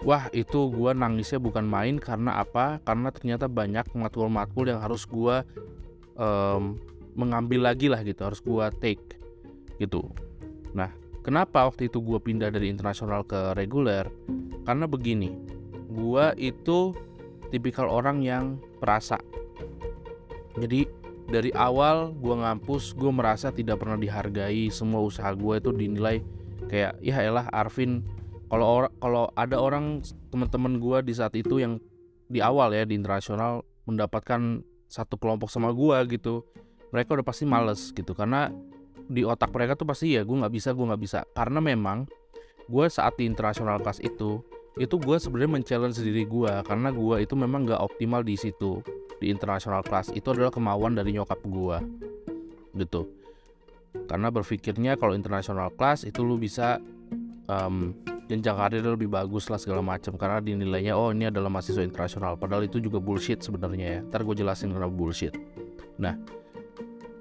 Wah 0.05 0.29
itu 0.29 0.69
gue 0.69 0.91
nangisnya 0.93 1.41
bukan 1.41 1.65
main 1.65 1.97
karena 1.97 2.37
apa? 2.37 2.77
Karena 2.85 3.09
ternyata 3.09 3.49
banyak 3.49 3.89
matkul-matkul 3.97 4.69
yang 4.69 4.77
harus 4.77 5.09
gue 5.09 5.41
um, 6.13 6.77
mengambil 7.17 7.65
lagi 7.65 7.89
lah 7.89 8.05
gitu, 8.05 8.21
harus 8.21 8.37
gue 8.37 8.65
take 8.77 9.17
gitu. 9.81 10.05
Nah 10.77 10.93
Kenapa 11.27 11.67
waktu 11.67 11.91
itu 11.91 11.99
gue 11.99 12.23
pindah 12.23 12.47
dari 12.47 12.71
internasional 12.71 13.27
ke 13.27 13.51
reguler? 13.59 14.07
Karena 14.63 14.87
begini, 14.87 15.35
gue 15.91 16.25
itu 16.39 16.95
tipikal 17.51 17.91
orang 17.91 18.23
yang 18.23 18.55
perasa. 18.79 19.19
Jadi 20.55 20.87
dari 21.27 21.51
awal 21.51 22.15
gue 22.15 22.31
ngampus, 22.31 22.95
gue 22.95 23.11
merasa 23.11 23.51
tidak 23.51 23.83
pernah 23.83 23.99
dihargai. 23.99 24.71
Semua 24.71 25.03
usaha 25.03 25.27
gue 25.35 25.59
itu 25.59 25.75
dinilai 25.75 26.23
kayak 26.71 27.03
ya 27.03 27.19
elah 27.19 27.51
Arvin. 27.51 28.07
Kalau 28.47 28.87
kalau 29.03 29.27
ada 29.35 29.59
orang 29.59 29.99
teman-teman 30.31 30.79
gue 30.79 31.11
di 31.11 31.11
saat 31.11 31.35
itu 31.35 31.59
yang 31.59 31.83
di 32.31 32.39
awal 32.39 32.71
ya 32.71 32.87
di 32.87 32.95
internasional 32.95 33.67
mendapatkan 33.83 34.63
satu 34.87 35.19
kelompok 35.19 35.51
sama 35.51 35.75
gue 35.75 36.15
gitu, 36.15 36.47
mereka 36.95 37.19
udah 37.19 37.27
pasti 37.27 37.43
males 37.43 37.91
gitu 37.91 38.15
karena 38.15 38.47
di 39.07 39.23
otak 39.23 39.49
mereka 39.55 39.79
tuh 39.79 39.87
pasti 39.87 40.13
ya 40.13 40.27
gue 40.27 40.35
nggak 40.35 40.53
bisa 40.53 40.75
gue 40.75 40.85
nggak 40.85 41.01
bisa. 41.01 41.19
Karena 41.31 41.63
memang 41.63 42.07
gue 42.67 42.85
saat 42.91 43.15
di 43.15 43.23
internasional 43.23 43.79
kelas 43.79 44.03
itu 44.03 44.43
itu 44.77 44.95
gue 45.01 45.17
sebenarnya 45.17 45.49
men 45.49 45.65
diri 45.65 46.23
gue 46.27 46.53
karena 46.61 46.93
gue 46.93 47.15
itu 47.25 47.33
memang 47.33 47.65
nggak 47.65 47.81
optimal 47.81 48.21
di 48.21 48.37
situ. 48.37 48.83
Di 49.17 49.33
internasional 49.33 49.81
kelas 49.81 50.13
itu 50.13 50.29
adalah 50.29 50.53
kemauan 50.53 50.93
dari 50.93 51.15
nyokap 51.17 51.41
gue 51.41 51.77
gitu. 52.77 53.09
Karena 54.05 54.29
berpikirnya 54.29 54.93
kalau 54.95 55.17
internasional 55.17 55.73
kelas 55.73 56.05
itu 56.05 56.21
lu 56.21 56.37
bisa 56.37 56.77
um, 57.49 57.97
jenjang 58.27 58.59
karir 58.59 58.83
lebih 58.83 59.09
bagus 59.09 59.47
lah 59.47 59.57
segala 59.57 59.79
macam 59.79 60.19
karena 60.19 60.43
dinilainya 60.43 60.93
oh 60.93 61.09
ini 61.15 61.31
adalah 61.31 61.49
mahasiswa 61.49 61.81
internasional. 61.81 62.37
Padahal 62.37 62.67
itu 62.67 62.77
juga 62.77 63.01
bullshit 63.01 63.41
sebenarnya 63.41 63.87
ya. 63.87 63.99
Ntar 64.05 64.21
gue 64.21 64.35
jelasin 64.37 64.75
kenapa 64.75 64.93
bullshit. 64.93 65.33
Nah 65.97 66.13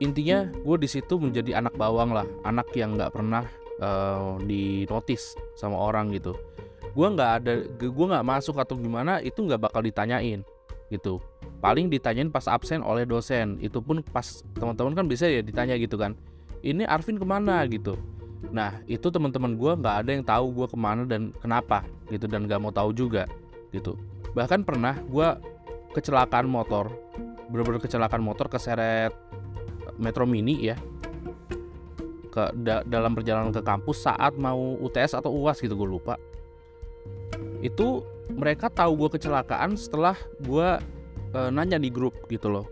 intinya 0.03 0.49
gue 0.50 0.76
di 0.81 0.88
situ 0.88 1.17
menjadi 1.17 1.61
anak 1.61 1.75
bawang 1.75 2.12
lah. 2.12 2.26
Anak 2.45 2.73
yang 2.76 2.97
nggak 2.97 3.12
pernah 3.15 3.45
uh, 3.81 4.37
di 4.45 4.85
notice 4.88 5.37
sama 5.57 5.76
orang 5.76 6.12
gitu. 6.12 6.37
Gue 6.97 7.07
nggak 7.12 7.31
ada 7.43 7.53
gue 7.67 8.07
nggak 8.09 8.26
masuk 8.26 8.57
atau 8.61 8.76
gimana 8.76 9.21
itu 9.21 9.41
nggak 9.45 9.61
bakal 9.61 9.81
ditanyain 9.85 10.45
gitu. 10.88 11.19
Paling 11.59 11.91
ditanyain 11.91 12.31
pas 12.31 12.47
absen 12.49 12.81
oleh 12.81 13.05
dosen. 13.05 13.61
Itu 13.61 13.81
pun 13.81 14.00
pas 14.00 14.45
teman-teman 14.57 14.93
kan 14.93 15.07
bisa 15.09 15.29
ya 15.29 15.41
ditanya 15.45 15.76
gitu 15.76 15.97
kan 15.97 16.17
ini 16.67 16.83
Arvin 16.83 17.17
ke 17.17 17.26
mana? 17.26 17.62
gitu. 17.71 17.95
Nah 18.50 18.83
itu 18.91 19.07
teman-teman 19.09 19.55
gue 19.55 19.73
nggak 19.79 19.97
ada 20.03 20.11
yang 20.11 20.25
tahu 20.26 20.47
gue 20.55 20.67
ke 20.71 20.79
mana 20.79 21.03
dan 21.07 21.31
kenapa 21.38 21.87
gitu 22.11 22.26
dan 22.26 22.50
nggak 22.50 22.59
mau 22.59 22.75
tahu 22.75 22.91
juga 22.91 23.31
gitu. 23.71 23.95
Bahkan 24.35 24.67
pernah 24.67 24.99
gue 25.07 25.29
kecelakaan 25.95 26.50
motor 26.50 26.93
bener-bener 27.47 27.79
kecelakaan 27.79 28.21
motor 28.21 28.50
keseret 28.50 29.15
Metro 29.99 30.25
Mini 30.29 30.73
ya. 30.73 30.76
Ke 32.33 32.53
da, 32.53 32.85
dalam 32.85 33.17
perjalanan 33.17 33.53
ke 33.53 33.65
kampus 33.65 34.05
saat 34.05 34.37
mau 34.37 34.76
UTS 34.81 35.17
atau 35.17 35.33
UAS 35.33 35.61
gitu 35.61 35.76
gue 35.76 35.88
lupa. 35.88 36.21
Itu 37.65 38.05
mereka 38.33 38.69
tahu 38.69 39.07
gue 39.07 39.17
kecelakaan 39.17 39.79
setelah 39.79 40.19
gue 40.45 40.69
uh, 41.33 41.50
nanya 41.53 41.81
di 41.81 41.88
grup 41.88 42.29
gitu 42.29 42.53
loh. 42.53 42.67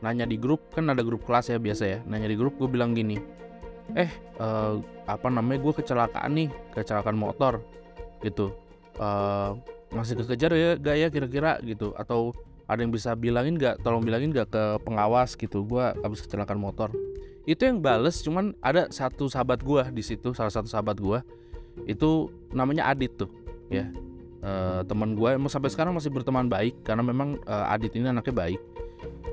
Nanya 0.00 0.24
di 0.24 0.40
grup 0.40 0.72
kan 0.72 0.88
ada 0.88 1.00
grup 1.04 1.24
kelas 1.24 1.52
ya 1.52 1.56
biasa 1.56 1.84
ya. 1.84 1.98
Nanya 2.04 2.28
di 2.28 2.36
grup 2.36 2.56
gue 2.60 2.68
bilang 2.68 2.92
gini 2.92 3.40
eh 3.98 4.10
uh, 4.38 4.78
apa 5.10 5.26
namanya 5.26 5.58
gue 5.66 5.72
kecelakaan 5.82 6.30
nih 6.34 6.48
kecelakaan 6.74 7.18
motor 7.18 7.62
gitu. 8.22 8.54
Uh, 9.00 9.56
masih 9.90 10.14
kekejar 10.22 10.54
ya 10.54 10.70
gak 10.78 10.96
ya 10.96 11.08
kira-kira 11.10 11.58
gitu. 11.64 11.96
Atau 11.96 12.36
ada 12.70 12.86
yang 12.86 12.94
bisa 12.94 13.18
bilangin 13.18 13.58
gak 13.58 13.82
tolong 13.82 14.06
bilangin 14.06 14.30
gak 14.30 14.54
ke 14.54 14.62
pengawas 14.86 15.34
gitu 15.34 15.66
gue 15.66 15.84
habis 16.06 16.22
kecelakaan 16.22 16.62
motor. 16.62 16.94
Itu 17.42 17.66
yang 17.66 17.82
bales 17.82 18.22
cuman 18.22 18.54
ada 18.62 18.86
satu 18.94 19.26
sahabat 19.26 19.66
gue 19.66 19.82
di 19.90 20.02
situ 20.06 20.30
salah 20.30 20.54
satu 20.54 20.70
sahabat 20.70 21.02
gue 21.02 21.18
itu 21.90 22.30
namanya 22.54 22.86
Adit 22.86 23.18
tuh 23.18 23.30
ya. 23.66 23.90
Uh, 24.40 24.80
teman 24.88 25.12
gue 25.18 25.36
emang 25.36 25.52
sampai 25.52 25.68
sekarang 25.68 25.92
masih 25.92 26.08
berteman 26.08 26.48
baik 26.48 26.72
karena 26.86 27.04
memang 27.04 27.36
uh, 27.44 27.74
Adit 27.74 27.92
ini 27.98 28.06
anaknya 28.06 28.32
baik. 28.32 28.60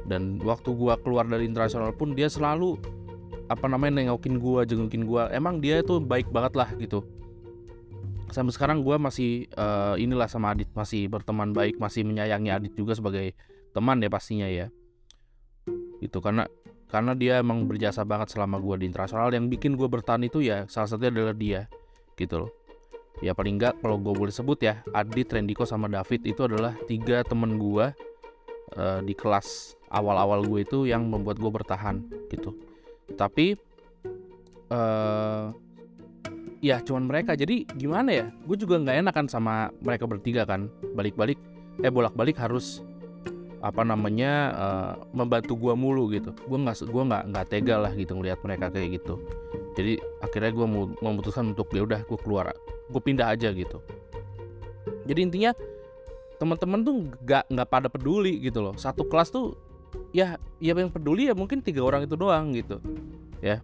Dan 0.08 0.40
waktu 0.40 0.72
gua 0.72 0.96
keluar 0.96 1.28
dari 1.28 1.44
internasional 1.44 1.92
pun 1.92 2.16
dia 2.16 2.32
selalu 2.32 2.80
apa 3.52 3.68
namanya 3.68 4.00
nengokin 4.00 4.40
gua 4.40 4.64
jengukin 4.64 5.04
gua. 5.04 5.28
Emang 5.36 5.60
dia 5.60 5.84
itu 5.84 6.00
baik 6.00 6.32
banget 6.32 6.56
lah 6.56 6.72
gitu 6.80 7.04
sampai 8.30 8.54
sekarang 8.54 8.84
gua 8.84 9.00
masih 9.00 9.48
uh, 9.56 9.96
inilah 9.96 10.28
sama 10.28 10.52
Adit 10.54 10.70
masih 10.76 11.08
berteman 11.08 11.52
baik 11.56 11.80
masih 11.80 12.04
menyayangi 12.04 12.50
Adit 12.52 12.74
juga 12.76 12.94
sebagai 12.94 13.36
teman 13.72 14.00
ya 14.04 14.10
pastinya 14.12 14.48
ya. 14.48 14.72
Itu 16.04 16.20
karena 16.20 16.48
karena 16.88 17.14
dia 17.16 17.44
emang 17.44 17.68
berjasa 17.68 18.08
banget 18.08 18.32
selama 18.32 18.60
gua 18.60 18.80
di 18.80 18.88
internasional. 18.88 19.32
Yang 19.32 19.58
bikin 19.60 19.76
gua 19.76 19.88
bertahan 19.92 20.24
itu 20.24 20.44
ya 20.44 20.68
salah 20.72 20.88
satunya 20.88 21.12
adalah 21.12 21.36
dia 21.36 21.62
gitu 22.18 22.48
loh. 22.48 22.52
Ya 23.18 23.34
paling 23.34 23.58
enggak 23.58 23.82
kalau 23.82 23.98
gue 23.98 24.14
boleh 24.14 24.30
sebut 24.30 24.62
ya 24.62 24.86
Adit, 24.94 25.34
Rendiko 25.34 25.66
sama 25.66 25.90
David 25.90 26.22
itu 26.22 26.46
adalah 26.46 26.78
tiga 26.86 27.26
temen 27.26 27.58
gue 27.58 27.90
uh, 28.78 29.00
di 29.02 29.14
kelas 29.18 29.74
awal-awal 29.90 30.46
gue 30.46 30.62
itu 30.62 30.86
yang 30.86 31.10
membuat 31.10 31.42
gue 31.42 31.50
bertahan 31.50 32.06
gitu. 32.30 32.54
Tapi 33.18 33.58
uh, 34.70 35.50
ya 36.68 36.78
cuman 36.84 37.08
mereka. 37.08 37.34
Jadi 37.34 37.64
gimana 37.80 38.10
ya? 38.12 38.26
Gue 38.44 38.60
juga 38.60 38.78
nggak 38.78 38.98
enak 39.08 39.14
kan 39.16 39.26
sama 39.32 39.72
mereka 39.80 40.04
bertiga 40.06 40.44
kan. 40.44 40.68
Balik-balik 40.94 41.40
eh 41.82 41.92
bolak-balik 41.94 42.36
harus 42.36 42.84
apa 43.58 43.82
namanya 43.82 44.54
uh, 44.54 44.92
membantu 45.16 45.56
gue 45.58 45.74
mulu 45.74 46.12
gitu. 46.12 46.36
Gue 46.46 46.60
nggak 46.60 46.84
gue 46.84 47.04
nggak 47.08 47.24
nggak 47.34 47.46
tega 47.48 47.76
lah 47.80 47.92
gitu 47.96 48.14
ngelihat 48.20 48.40
mereka 48.44 48.68
kayak 48.70 49.00
gitu. 49.02 49.18
Jadi 49.80 50.02
akhirnya 50.20 50.52
gue 50.52 50.68
memutuskan 51.02 51.56
untuk 51.56 51.72
ya 51.72 51.86
udah 51.88 52.02
gue 52.04 52.20
keluar 52.20 52.52
gue 52.88 53.02
pindah 53.02 53.32
aja 53.32 53.50
gitu. 53.56 53.80
Jadi 55.08 55.20
intinya 55.24 55.52
teman-teman 56.38 56.84
tuh 56.86 56.96
nggak 57.24 57.50
nggak 57.50 57.68
pada 57.72 57.88
peduli 57.88 58.44
gitu 58.44 58.60
loh. 58.62 58.76
Satu 58.78 59.08
kelas 59.08 59.32
tuh 59.32 59.68
ya 60.12 60.38
ya 60.60 60.74
yang 60.74 60.92
peduli 60.92 61.30
ya 61.30 61.36
mungkin 61.36 61.64
tiga 61.64 61.84
orang 61.84 62.06
itu 62.08 62.16
doang 62.18 62.56
gitu 62.56 62.80
ya 63.44 63.62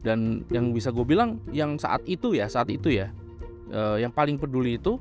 dan 0.00 0.48
yang 0.48 0.72
bisa 0.72 0.88
gue 0.88 1.04
bilang 1.04 1.40
yang 1.52 1.76
saat 1.76 2.00
itu 2.08 2.32
ya 2.32 2.48
saat 2.48 2.72
itu 2.72 2.88
ya 2.88 3.12
eh, 3.68 4.00
yang 4.00 4.12
paling 4.12 4.40
peduli 4.40 4.80
itu 4.80 4.96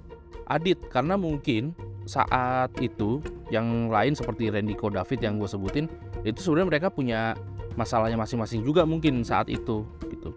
Adit. 0.49 0.81
Karena 0.89 1.13
mungkin 1.15 1.77
saat 2.09 2.73
itu 2.81 3.21
yang 3.53 3.93
lain 3.93 4.17
seperti 4.17 4.49
Rendiko 4.49 4.89
David 4.89 5.21
yang 5.21 5.37
gue 5.37 5.45
sebutin 5.45 5.85
itu 6.25 6.41
sebenarnya 6.41 6.67
mereka 6.73 6.87
punya 6.89 7.37
masalahnya 7.77 8.17
masing-masing 8.17 8.65
juga 8.65 8.83
mungkin 8.83 9.21
saat 9.21 9.45
itu 9.47 9.85
gitu. 10.09 10.33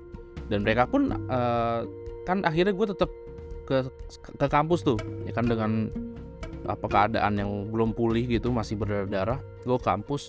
Dan 0.52 0.69
mereka 0.69 0.85
pun 0.85 1.16
eh, 1.16 1.81
kan 2.28 2.45
akhirnya 2.45 2.76
gue 2.76 2.87
tetap 2.92 3.11
ke 3.64 3.88
ke 4.37 4.47
kampus 4.52 4.85
tuh 4.85 5.00
ya 5.25 5.33
kan 5.33 5.49
dengan 5.49 5.88
apa 6.68 6.87
keadaan 6.87 7.40
yang 7.40 7.51
belum 7.75 7.96
pulih 7.96 8.22
gitu 8.29 8.53
masih 8.53 8.77
berdarah 8.77 9.40
gue 9.64 9.79
kampus. 9.81 10.29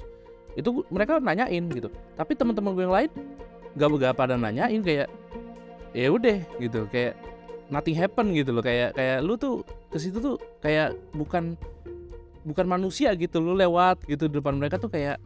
Itu 0.56 0.88
mereka 0.88 1.20
nanyain 1.20 1.68
gitu. 1.76 1.92
Tapi 2.16 2.40
teman-teman 2.40 2.72
gue 2.72 2.84
yang 2.88 2.96
lain 2.96 3.12
gak 3.78 3.90
gak 3.98 4.14
pada 4.18 4.38
nanyain 4.38 4.82
kayak 4.82 5.10
ya 5.94 6.08
udah 6.10 6.38
gitu. 6.62 6.86
Kayak 6.90 7.18
nothing 7.70 7.98
happen 7.98 8.34
gitu 8.34 8.54
loh. 8.54 8.64
Kayak 8.66 8.98
kayak 8.98 9.20
lu 9.26 9.38
tuh 9.38 9.66
ke 9.90 9.98
situ 10.02 10.18
tuh 10.22 10.36
kayak 10.62 10.98
bukan 11.14 11.58
bukan 12.46 12.66
manusia 12.66 13.14
gitu. 13.18 13.42
Lu 13.42 13.54
lewat 13.58 14.06
gitu 14.06 14.30
di 14.30 14.38
depan 14.42 14.58
mereka 14.58 14.78
tuh 14.78 14.90
kayak 14.90 15.18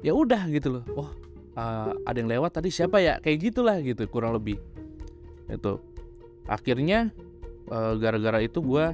ya 0.00 0.12
udah 0.12 0.48
gitu 0.48 0.80
loh. 0.80 0.84
Oh 0.96 1.10
uh, 1.56 1.92
ada 2.08 2.16
yang 2.16 2.30
lewat 2.30 2.60
tadi 2.60 2.72
siapa 2.72 3.00
ya? 3.00 3.18
Kayak 3.20 3.52
gitulah 3.52 3.76
gitu 3.80 4.04
kurang 4.08 4.36
lebih. 4.36 4.56
Itu. 5.48 5.80
Akhirnya 6.48 7.12
uh, 7.70 7.94
gara-gara 8.00 8.42
itu 8.42 8.58
gue 8.60 8.84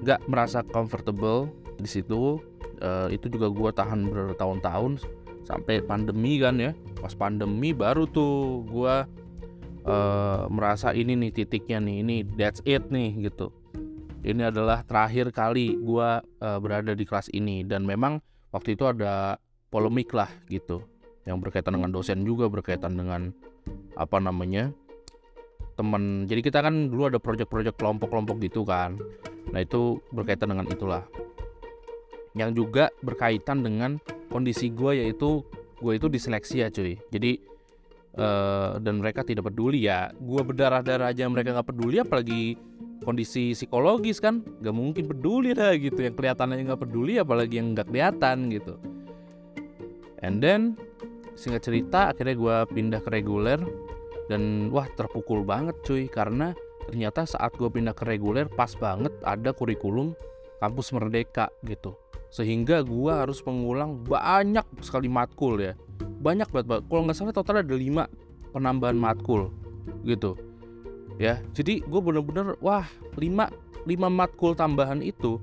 nggak 0.00 0.20
merasa 0.28 0.64
comfortable 0.64 1.50
di 1.80 1.88
situ. 1.88 2.40
Uh, 2.80 3.12
itu 3.12 3.28
juga 3.28 3.52
gue 3.52 3.70
tahan 3.76 4.08
bertahun-tahun 4.08 5.04
sampai 5.44 5.84
pandemi 5.84 6.40
kan 6.40 6.56
ya 6.56 6.72
pas 7.00 7.16
pandemi 7.16 7.72
baru 7.72 8.04
tuh 8.04 8.62
gue 8.68 8.94
uh, 9.88 10.44
merasa 10.52 10.92
ini 10.92 11.16
nih 11.16 11.32
titiknya 11.32 11.80
nih 11.80 11.96
ini 12.04 12.16
that's 12.36 12.60
it 12.68 12.84
nih 12.92 13.16
gitu. 13.24 13.48
Ini 14.20 14.52
adalah 14.52 14.84
terakhir 14.84 15.32
kali 15.32 15.80
gue 15.80 16.08
uh, 16.20 16.58
berada 16.60 16.92
di 16.92 17.08
kelas 17.08 17.32
ini 17.32 17.64
dan 17.64 17.88
memang 17.88 18.20
waktu 18.52 18.76
itu 18.76 18.84
ada 18.84 19.40
polemik 19.72 20.12
lah 20.12 20.28
gitu. 20.52 20.84
Yang 21.24 21.48
berkaitan 21.48 21.80
dengan 21.80 21.90
dosen 21.92 22.28
juga 22.28 22.52
berkaitan 22.52 23.00
dengan 23.00 23.32
apa 23.96 24.20
namanya 24.20 24.72
teman 25.76 26.28
jadi 26.28 26.40
kita 26.44 26.60
kan 26.60 26.92
dulu 26.92 27.08
ada 27.08 27.16
proyek-proyek 27.16 27.80
kelompok-kelompok 27.80 28.36
gitu 28.44 28.68
kan. 28.68 29.00
Nah 29.56 29.64
itu 29.64 30.04
berkaitan 30.12 30.52
dengan 30.52 30.68
itulah. 30.68 31.08
Yang 32.36 32.50
juga 32.60 32.84
berkaitan 33.00 33.64
dengan 33.64 33.96
kondisi 34.28 34.68
gue 34.68 35.00
yaitu 35.00 35.42
gue 35.80 35.92
itu 35.96 36.06
diseleksi 36.06 36.62
ya 36.62 36.68
cuy. 36.68 37.00
Jadi 37.08 37.40
uh, 38.20 38.76
dan 38.78 39.00
mereka 39.00 39.24
tidak 39.24 39.48
peduli 39.50 39.88
ya. 39.88 40.12
Gue 40.14 40.44
berdarah-darah 40.44 41.10
aja 41.10 41.26
mereka 41.26 41.56
nggak 41.56 41.68
peduli 41.72 41.96
apalagi 41.98 42.60
kondisi 43.02 43.56
psikologis 43.56 44.20
kan. 44.20 44.44
Nggak 44.60 44.76
mungkin 44.76 45.04
peduli 45.08 45.56
dah 45.56 45.72
gitu. 45.74 45.98
Yang 46.04 46.14
kelihatannya 46.20 46.64
nggak 46.68 46.82
peduli 46.84 47.16
apalagi 47.16 47.54
yang 47.58 47.72
nggak 47.72 47.88
kelihatan 47.88 48.52
gitu. 48.52 48.74
And 50.20 50.44
then 50.44 50.76
singkat 51.34 51.64
cerita 51.64 52.12
akhirnya 52.12 52.36
gue 52.36 52.56
pindah 52.76 53.00
ke 53.00 53.10
reguler. 53.10 53.60
Dan 54.30 54.70
wah 54.70 54.86
terpukul 54.94 55.42
banget 55.42 55.74
cuy. 55.82 56.06
Karena 56.06 56.52
ternyata 56.86 57.24
saat 57.24 57.56
gue 57.56 57.66
pindah 57.66 57.96
ke 57.96 58.04
reguler 58.04 58.46
pas 58.46 58.70
banget 58.76 59.10
ada 59.24 59.50
kurikulum 59.56 60.12
kampus 60.60 60.92
merdeka 60.92 61.48
gitu 61.64 61.96
sehingga 62.30 62.86
gue 62.86 63.12
harus 63.12 63.42
mengulang 63.42 63.98
banyak 64.06 64.62
sekali 64.80 65.10
matkul 65.10 65.58
ya. 65.58 65.74
Banyak 66.22 66.48
banget 66.54 66.86
kalau 66.86 67.02
nggak 67.04 67.16
salah 67.18 67.34
total 67.34 67.60
ada 67.60 67.74
5 67.74 68.54
penambahan 68.54 68.96
matkul 68.96 69.50
gitu. 70.06 70.38
Ya 71.18 71.42
jadi 71.52 71.82
gue 71.82 72.00
bener-bener 72.00 72.54
wah 72.62 72.86
5 73.18 73.18
5 73.18 73.90
matkul 74.08 74.54
tambahan 74.54 75.02
itu 75.02 75.42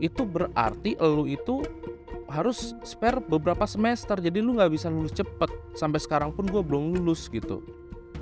itu 0.00 0.22
berarti 0.24 0.96
lu 0.96 1.28
itu 1.28 1.60
harus 2.30 2.78
spare 2.86 3.18
beberapa 3.18 3.66
semester. 3.66 4.16
Jadi 4.22 4.38
lu 4.38 4.54
nggak 4.54 4.70
bisa 4.70 4.86
lulus 4.86 5.12
cepet. 5.12 5.50
Sampai 5.74 5.98
sekarang 5.98 6.30
pun 6.30 6.46
gue 6.46 6.62
belum 6.62 6.94
lulus 6.94 7.26
gitu. 7.26 7.60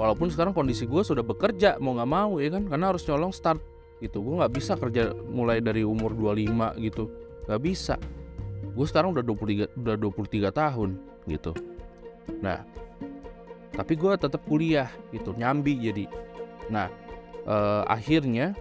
Walaupun 0.01 0.33
sekarang 0.33 0.57
kondisi 0.57 0.89
gue 0.89 1.03
sudah 1.05 1.23
bekerja 1.23 1.77
mau 1.77 1.93
nggak 1.93 2.11
mau 2.11 2.41
ya 2.41 2.57
kan? 2.57 2.65
Karena 2.67 2.89
harus 2.91 3.05
nyolong 3.05 3.37
start 3.37 3.61
gitu. 4.01 4.25
Gue 4.25 4.41
nggak 4.41 4.53
bisa 4.57 4.75
kerja 4.81 5.13
mulai 5.29 5.61
dari 5.61 5.85
umur 5.85 6.17
25 6.17 6.81
gitu 6.89 7.28
nggak 7.49 7.63
bisa. 7.65 7.97
Gue 8.77 8.87
sekarang 8.87 9.17
udah 9.17 9.25
23 9.25 9.73
udah 9.81 9.97
23 9.97 10.53
tahun 10.53 10.91
gitu. 11.27 11.57
Nah 12.45 12.63
tapi 13.73 13.97
gue 13.97 14.13
tetap 14.21 14.45
kuliah 14.45 14.93
gitu. 15.11 15.33
Nyambi 15.33 15.81
jadi. 15.81 16.05
Nah 16.69 16.93
eh, 17.49 17.83
akhirnya 17.89 18.53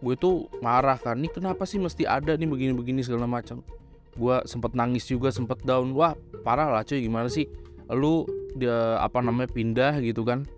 gue 0.00 0.16
tuh 0.16 0.48
marah 0.64 0.96
kan 0.96 1.16
nih 1.16 1.32
kenapa 1.32 1.64
sih 1.68 1.80
mesti 1.80 2.04
ada 2.08 2.32
nih 2.34 2.48
begini-begini 2.48 3.04
segala 3.04 3.28
macam? 3.28 3.60
Gue 4.16 4.40
sempet 4.48 4.72
nangis 4.72 5.04
juga 5.04 5.28
sempet 5.28 5.60
down. 5.62 5.92
Wah 5.92 6.16
parah 6.40 6.72
lah 6.72 6.82
cuy. 6.82 7.04
Gimana 7.04 7.28
sih? 7.28 7.44
Lu 7.92 8.24
dia 8.56 8.96
apa 9.04 9.20
namanya 9.20 9.52
pindah 9.52 10.00
gitu 10.00 10.24
kan. 10.24 10.48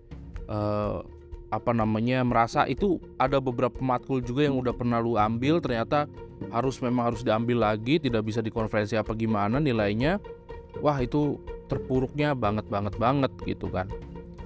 Uh, 0.46 1.02
apa 1.50 1.70
namanya 1.70 2.26
merasa 2.26 2.66
itu 2.66 2.98
ada 3.22 3.38
beberapa 3.38 3.78
matkul 3.78 4.18
juga 4.18 4.50
yang 4.50 4.58
udah 4.58 4.74
pernah 4.74 4.98
lu 4.98 5.14
ambil 5.14 5.62
ternyata 5.62 6.10
harus 6.50 6.82
memang 6.82 7.12
harus 7.12 7.22
diambil 7.22 7.62
lagi 7.62 8.02
tidak 8.02 8.26
bisa 8.26 8.42
dikonferensi 8.42 8.98
apa 8.98 9.14
gimana 9.14 9.62
nilainya. 9.62 10.18
Wah 10.84 11.00
itu 11.00 11.40
terpuruknya 11.70 12.36
banget 12.36 12.68
banget 12.68 12.94
banget 13.00 13.32
gitu 13.48 13.72
kan. 13.72 13.88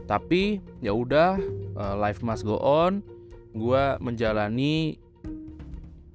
Tapi 0.07 0.63
ya 0.83 0.95
udah 0.95 1.39
uh, 1.75 1.95
life 1.99 2.23
must 2.23 2.47
go 2.47 2.61
on. 2.61 3.03
Gue 3.51 3.99
menjalani 3.99 4.95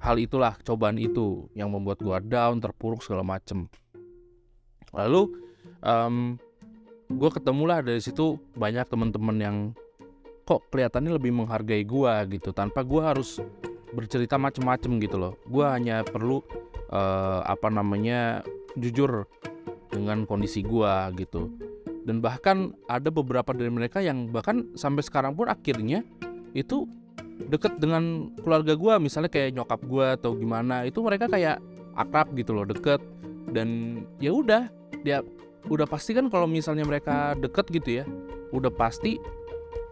hal 0.00 0.16
itulah 0.16 0.56
cobaan 0.64 0.96
itu 0.96 1.50
yang 1.52 1.68
membuat 1.68 2.00
gue 2.00 2.16
down 2.30 2.62
terpuruk 2.62 3.04
segala 3.04 3.26
macem. 3.26 3.68
Lalu 4.96 5.36
um, 5.84 6.40
gue 7.12 7.30
ketemulah 7.30 7.84
dari 7.84 8.00
situ 8.00 8.40
banyak 8.56 8.88
teman-teman 8.88 9.36
yang 9.36 9.56
kok 10.46 10.70
kelihatannya 10.70 11.18
lebih 11.18 11.34
menghargai 11.34 11.82
gue 11.82 12.38
gitu 12.38 12.54
tanpa 12.54 12.86
gue 12.86 13.02
harus 13.02 13.42
bercerita 13.90 14.38
macem-macem 14.38 15.02
gitu 15.02 15.18
loh. 15.18 15.34
Gue 15.50 15.66
hanya 15.66 16.06
perlu 16.06 16.38
uh, 16.94 17.42
apa 17.42 17.66
namanya 17.66 18.46
jujur 18.78 19.26
dengan 19.90 20.22
kondisi 20.22 20.62
gue 20.62 20.94
gitu. 21.18 21.50
Dan 22.06 22.22
bahkan 22.22 22.70
ada 22.86 23.10
beberapa 23.10 23.50
dari 23.50 23.74
mereka 23.74 23.98
yang 23.98 24.30
bahkan 24.30 24.70
sampai 24.78 25.02
sekarang 25.02 25.34
pun 25.34 25.50
akhirnya 25.50 26.06
itu 26.54 26.86
deket 27.50 27.82
dengan 27.82 28.32
keluarga 28.40 28.78
gue 28.78 28.94
misalnya 29.02 29.28
kayak 29.28 29.58
nyokap 29.58 29.80
gue 29.82 30.06
atau 30.14 30.32
gimana 30.38 30.86
itu 30.86 31.02
mereka 31.02 31.26
kayak 31.26 31.58
akrab 31.98 32.30
gitu 32.38 32.54
loh 32.54 32.62
deket. 32.62 33.02
Dan 33.50 34.02
ya 34.22 34.30
udah 34.30 34.70
dia 35.02 35.26
udah 35.66 35.86
pasti 35.90 36.14
kan 36.14 36.30
kalau 36.30 36.46
misalnya 36.46 36.86
mereka 36.86 37.34
deket 37.34 37.66
gitu 37.74 38.02
ya 38.02 38.04
udah 38.54 38.70
pasti 38.70 39.18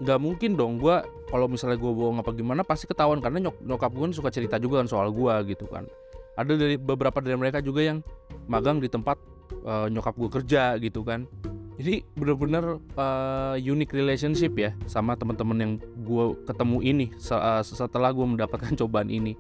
nggak 0.03 0.19
mungkin 0.19 0.59
dong 0.59 0.83
gue 0.83 0.97
kalau 1.31 1.47
misalnya 1.47 1.79
gue 1.79 1.93
bohong 1.93 2.19
apa 2.23 2.31
gimana 2.35 2.63
pasti 2.67 2.87
ketahuan. 2.87 3.19
Karena 3.23 3.51
nyok 3.51 3.63
nyokap 3.63 3.91
gue 3.95 4.03
kan 4.11 4.15
suka 4.15 4.31
cerita 4.31 4.57
juga 4.59 4.83
kan 4.83 4.89
soal 4.91 5.11
gue 5.11 5.35
gitu 5.55 5.67
kan. 5.67 5.87
Ada 6.35 6.59
dari 6.59 6.75
beberapa 6.75 7.23
dari 7.23 7.39
mereka 7.39 7.63
juga 7.63 7.83
yang 7.83 8.03
magang 8.51 8.83
di 8.83 8.91
tempat 8.91 9.19
uh, 9.63 9.87
nyokap 9.87 10.15
gue 10.19 10.31
kerja 10.41 10.75
gitu 10.83 11.07
kan. 11.07 11.27
Jadi 11.75 12.07
bener-bener 12.15 12.79
uh, 12.95 13.59
unique 13.59 13.91
relationship 13.91 14.55
ya 14.55 14.71
sama 14.87 15.19
teman-teman 15.19 15.59
yang 15.59 15.73
gue 16.07 16.25
ketemu 16.47 16.79
ini 16.87 17.07
uh, 17.35 17.63
setelah 17.67 18.15
gue 18.15 18.27
mendapatkan 18.27 18.75
cobaan 18.81 19.11
ini 19.11 19.35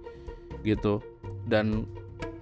gitu. 0.66 0.98
Dan 1.46 1.86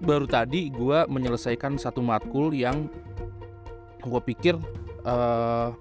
baru 0.01 0.25
tadi 0.25 0.73
gue 0.73 1.05
menyelesaikan 1.07 1.77
satu 1.77 2.01
matkul 2.01 2.51
yang 2.57 2.89
gue 4.03 4.21
pikir 4.25 4.59
uh, 5.07 5.71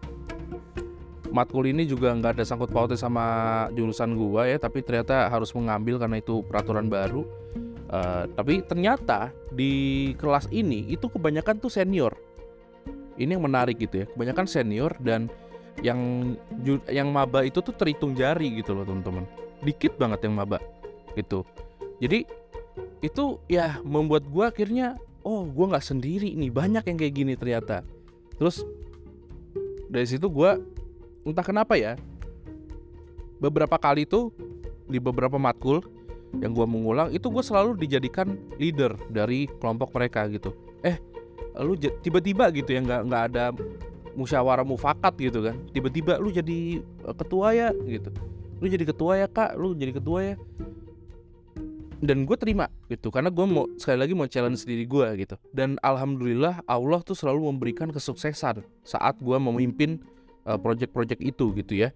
matkul 1.32 1.64
ini 1.64 1.88
juga 1.88 2.12
nggak 2.12 2.38
ada 2.38 2.44
sangkut 2.44 2.68
pautnya 2.68 3.00
sama 3.00 3.24
jurusan 3.72 4.14
gue 4.14 4.42
ya 4.52 4.60
tapi 4.60 4.84
ternyata 4.84 5.32
harus 5.32 5.50
mengambil 5.56 5.96
karena 5.96 6.20
itu 6.20 6.44
peraturan 6.44 6.86
baru. 6.92 7.24
Uh, 7.92 8.24
tapi 8.32 8.64
ternyata 8.64 9.28
di 9.52 10.12
kelas 10.16 10.48
ini 10.48 10.88
itu 10.92 11.08
kebanyakan 11.08 11.60
tuh 11.60 11.72
senior. 11.72 12.12
Ini 13.16 13.36
yang 13.36 13.44
menarik 13.44 13.76
gitu 13.80 14.04
ya 14.04 14.06
kebanyakan 14.08 14.46
senior 14.48 14.92
dan 15.00 15.28
yang 15.80 16.32
yang 16.88 17.08
maba 17.08 17.44
itu 17.44 17.60
tuh 17.64 17.72
terhitung 17.72 18.12
jari 18.12 18.60
gitu 18.60 18.76
loh 18.76 18.84
teman-teman. 18.84 19.24
Dikit 19.64 19.96
banget 19.96 20.24
yang 20.28 20.36
maba 20.36 20.60
gitu. 21.16 21.44
Jadi 22.00 22.24
itu 23.04 23.40
ya 23.48 23.80
membuat 23.84 24.24
gue 24.28 24.44
akhirnya 24.44 24.96
oh 25.24 25.44
gue 25.44 25.66
nggak 25.68 25.84
sendiri 25.84 26.32
nih 26.32 26.48
banyak 26.48 26.84
yang 26.88 26.96
kayak 26.96 27.14
gini 27.16 27.34
ternyata. 27.36 27.84
Terus 28.40 28.64
dari 29.92 30.08
situ 30.08 30.32
gue 30.32 30.71
entah 31.22 31.46
kenapa 31.46 31.78
ya 31.78 31.94
beberapa 33.42 33.74
kali 33.78 34.06
tuh 34.06 34.30
di 34.86 35.02
beberapa 35.02 35.38
matkul 35.38 35.82
yang 36.40 36.56
gue 36.56 36.64
mengulang 36.64 37.12
itu 37.12 37.28
gue 37.28 37.44
selalu 37.44 37.76
dijadikan 37.76 38.40
leader 38.56 38.96
dari 39.12 39.50
kelompok 39.60 39.92
mereka 39.92 40.24
gitu. 40.32 40.56
Eh 40.80 40.96
lu 41.60 41.76
tiba-tiba 41.76 42.48
gitu 42.56 42.72
ya 42.72 42.80
nggak 42.80 43.00
nggak 43.10 43.22
ada 43.32 43.44
musyawarah 44.16 44.64
mufakat 44.64 45.12
gitu 45.20 45.44
kan. 45.44 45.56
Tiba-tiba 45.74 46.16
lu 46.16 46.32
jadi 46.32 46.80
eh, 46.80 47.16
ketua 47.16 47.52
ya 47.52 47.68
gitu. 47.84 48.08
Lu 48.62 48.66
jadi 48.70 48.84
ketua 48.88 49.12
ya 49.20 49.26
kak. 49.28 49.58
Lu 49.60 49.76
jadi 49.76 49.92
ketua 49.92 50.20
ya. 50.32 50.36
Dan 52.02 52.26
gue 52.26 52.34
terima 52.34 52.66
gitu 52.90 53.14
karena 53.14 53.30
gue 53.30 53.46
mau 53.46 53.70
sekali 53.78 53.98
lagi 54.02 54.12
mau 54.16 54.26
challenge 54.26 54.64
diri 54.64 54.88
gue 54.88 55.06
gitu. 55.22 55.36
Dan 55.54 55.76
alhamdulillah 55.84 56.64
Allah 56.66 57.00
tuh 57.04 57.14
selalu 57.14 57.52
memberikan 57.52 57.92
kesuksesan 57.92 58.64
saat 58.82 59.14
gue 59.20 59.36
memimpin 59.38 60.02
uh, 60.46 60.58
project-project 60.58 61.20
itu 61.22 61.52
gitu 61.56 61.74
ya. 61.86 61.90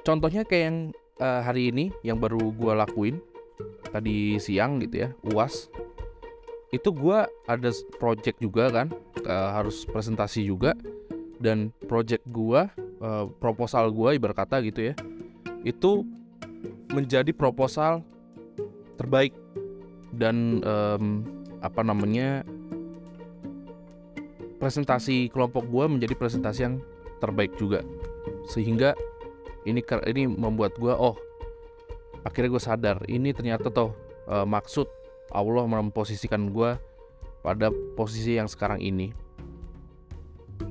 Contohnya 0.00 0.48
kayak 0.48 0.64
yang 0.64 0.78
uh, 1.20 1.40
hari 1.44 1.68
ini 1.68 1.92
yang 2.00 2.16
baru 2.16 2.52
gue 2.52 2.72
lakuin 2.72 3.16
tadi 3.92 4.40
siang 4.40 4.80
gitu 4.80 5.06
ya 5.06 5.08
uas. 5.32 5.68
Itu 6.70 6.94
gue 6.94 7.26
ada 7.50 7.70
project 7.98 8.38
juga 8.38 8.70
kan 8.70 8.88
uh, 9.26 9.48
harus 9.60 9.84
presentasi 9.84 10.46
juga. 10.46 10.72
Dan 11.40 11.72
project 11.88 12.20
gue 12.28 12.68
uh, 13.00 13.24
proposal 13.40 13.88
gue 13.96 14.20
ibarat 14.20 14.36
kata 14.44 14.60
gitu 14.60 14.92
ya 14.92 14.94
itu 15.64 16.04
menjadi 16.92 17.32
proposal 17.32 18.04
terbaik. 18.96 19.36
Dan 20.10 20.60
um, 20.66 21.24
apa 21.64 21.80
namanya 21.80 22.44
presentasi 24.60 25.32
kelompok 25.32 25.64
gue 25.70 25.84
menjadi 25.88 26.14
presentasi 26.18 26.60
yang 26.66 26.76
terbaik 27.20 27.54
juga. 27.60 27.84
Sehingga 28.48 28.96
ini 29.68 29.84
ini 29.84 30.22
membuat 30.26 30.74
gue 30.80 30.90
oh 30.90 31.16
akhirnya 32.24 32.50
gue 32.56 32.62
sadar 32.62 32.96
ini 33.08 33.32
ternyata 33.36 33.68
toh 33.68 33.92
uh, 34.28 34.48
maksud 34.48 34.88
Allah 35.30 35.64
memposisikan 35.68 36.50
gue 36.50 36.74
pada 37.44 37.68
posisi 37.94 38.36
yang 38.40 38.48
sekarang 38.48 38.80
ini. 38.80 39.12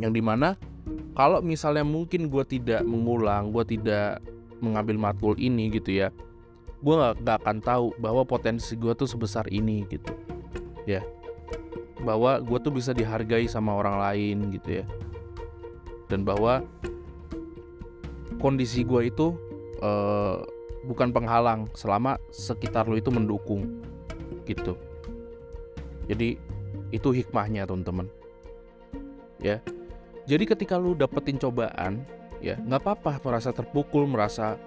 Yang 0.01 0.11
di 0.19 0.21
mana 0.25 0.57
kalau 1.13 1.39
misalnya 1.45 1.85
mungkin 1.85 2.27
gue 2.27 2.43
tidak 2.45 2.81
mengulang 2.83 3.53
gue 3.53 3.63
tidak 3.77 4.19
mengambil 4.59 4.99
matkul 4.99 5.39
ini 5.39 5.71
gitu 5.71 6.03
ya 6.03 6.11
gue 6.79 6.95
gak 6.95 7.43
akan 7.43 7.59
tahu 7.59 7.91
bahwa 7.99 8.23
potensi 8.23 8.71
gue 8.79 8.95
tuh 8.95 9.07
sebesar 9.07 9.47
ini 9.51 9.83
gitu 9.91 10.15
ya. 10.87 11.03
Bahwa 11.99 12.39
gue 12.39 12.59
tuh 12.63 12.71
bisa 12.71 12.95
dihargai 12.95 13.51
sama 13.51 13.75
orang 13.75 13.99
lain 13.99 14.55
gitu 14.55 14.83
ya 14.83 14.85
dan 16.09 16.25
bahwa 16.25 16.65
kondisi 18.41 18.81
gue 18.81 19.13
itu 19.13 19.37
uh, 19.85 20.41
bukan 20.89 21.13
penghalang 21.13 21.69
selama 21.77 22.17
sekitar 22.33 22.89
lo 22.89 22.97
itu 22.97 23.13
mendukung 23.13 23.83
gitu. 24.49 24.73
Jadi 26.09 26.41
itu 26.89 27.09
hikmahnya 27.13 27.69
teman-teman. 27.69 28.09
Ya. 29.37 29.61
Jadi 30.25 30.49
ketika 30.49 30.81
lu 30.81 30.97
dapetin 30.97 31.37
cobaan 31.37 32.01
ya 32.41 32.57
nggak 32.57 32.81
apa-apa 32.81 33.21
merasa 33.21 33.53
terpukul 33.53 34.09
merasa 34.09 34.57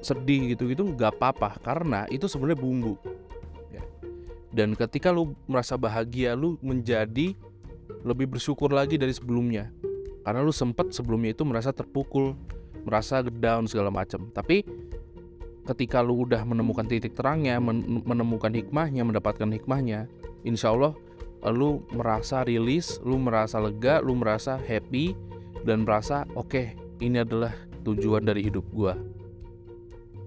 sedih 0.00 0.54
gitu 0.54 0.70
gitu 0.70 0.86
nggak 0.86 1.18
apa-apa. 1.18 1.58
Karena 1.58 2.06
itu 2.06 2.30
sebenarnya 2.30 2.62
bumbu. 2.62 2.94
Ya. 3.70 3.82
dan 4.50 4.74
ketika 4.74 5.14
lu 5.14 5.34
merasa 5.46 5.78
bahagia 5.78 6.34
lu 6.34 6.58
menjadi 6.58 7.34
lebih 8.02 8.26
bersyukur 8.34 8.70
lagi 8.70 8.98
dari 8.98 9.14
sebelumnya 9.14 9.70
karena 10.24 10.40
lu 10.44 10.52
sempet 10.52 10.92
sebelumnya 10.92 11.32
itu 11.32 11.42
merasa 11.48 11.72
terpukul 11.72 12.36
merasa 12.84 13.20
down 13.20 13.68
segala 13.68 13.92
macam 13.92 14.28
tapi 14.32 14.64
ketika 15.68 16.02
lu 16.02 16.26
udah 16.26 16.42
menemukan 16.42 16.82
titik 16.82 17.14
terangnya, 17.14 17.62
menemukan 18.02 18.50
hikmahnya, 18.50 19.06
mendapatkan 19.06 19.46
hikmahnya, 19.54 20.10
insya 20.42 20.74
Allah 20.74 20.98
lu 21.46 21.86
merasa 21.94 22.42
rilis, 22.42 22.98
lu 23.06 23.16
merasa 23.16 23.62
lega, 23.62 24.02
lu 24.02 24.18
merasa 24.18 24.58
happy, 24.60 25.14
dan 25.64 25.86
merasa 25.86 26.26
oke 26.34 26.50
okay, 26.50 26.66
ini 26.98 27.22
adalah 27.22 27.54
tujuan 27.86 28.26
dari 28.26 28.44
hidup 28.44 28.66
gua. 28.74 28.98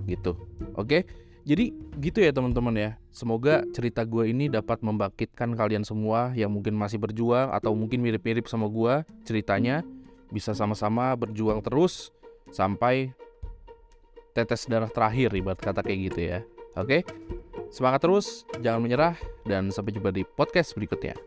Gitu, 0.08 0.34
oke? 0.74 0.88
Okay? 0.88 1.02
Jadi 1.44 1.76
gitu 2.00 2.24
ya 2.24 2.32
teman-teman 2.32 2.74
ya. 2.80 2.92
Semoga 3.14 3.62
cerita 3.70 4.02
gue 4.02 4.34
ini 4.34 4.50
dapat 4.50 4.82
membangkitkan 4.82 5.54
kalian 5.54 5.86
semua 5.86 6.34
yang 6.34 6.50
mungkin 6.50 6.74
masih 6.74 6.98
berjuang 6.98 7.54
atau 7.54 7.78
mungkin 7.78 8.02
mirip-mirip 8.02 8.50
sama 8.50 8.66
gue 8.66 9.06
ceritanya 9.22 9.86
bisa 10.34 10.58
sama-sama 10.58 11.14
berjuang 11.14 11.62
terus 11.62 12.10
sampai 12.50 13.14
tetes 14.34 14.66
darah 14.66 14.90
terakhir 14.90 15.30
ibarat 15.38 15.62
kata 15.62 15.86
kayak 15.86 16.00
gitu 16.10 16.20
ya. 16.26 16.40
Oke. 16.74 17.06
Semangat 17.70 18.06
terus, 18.06 18.46
jangan 18.62 18.82
menyerah 18.82 19.18
dan 19.46 19.70
sampai 19.70 19.94
jumpa 19.94 20.14
di 20.14 20.26
podcast 20.26 20.74
berikutnya. 20.74 21.18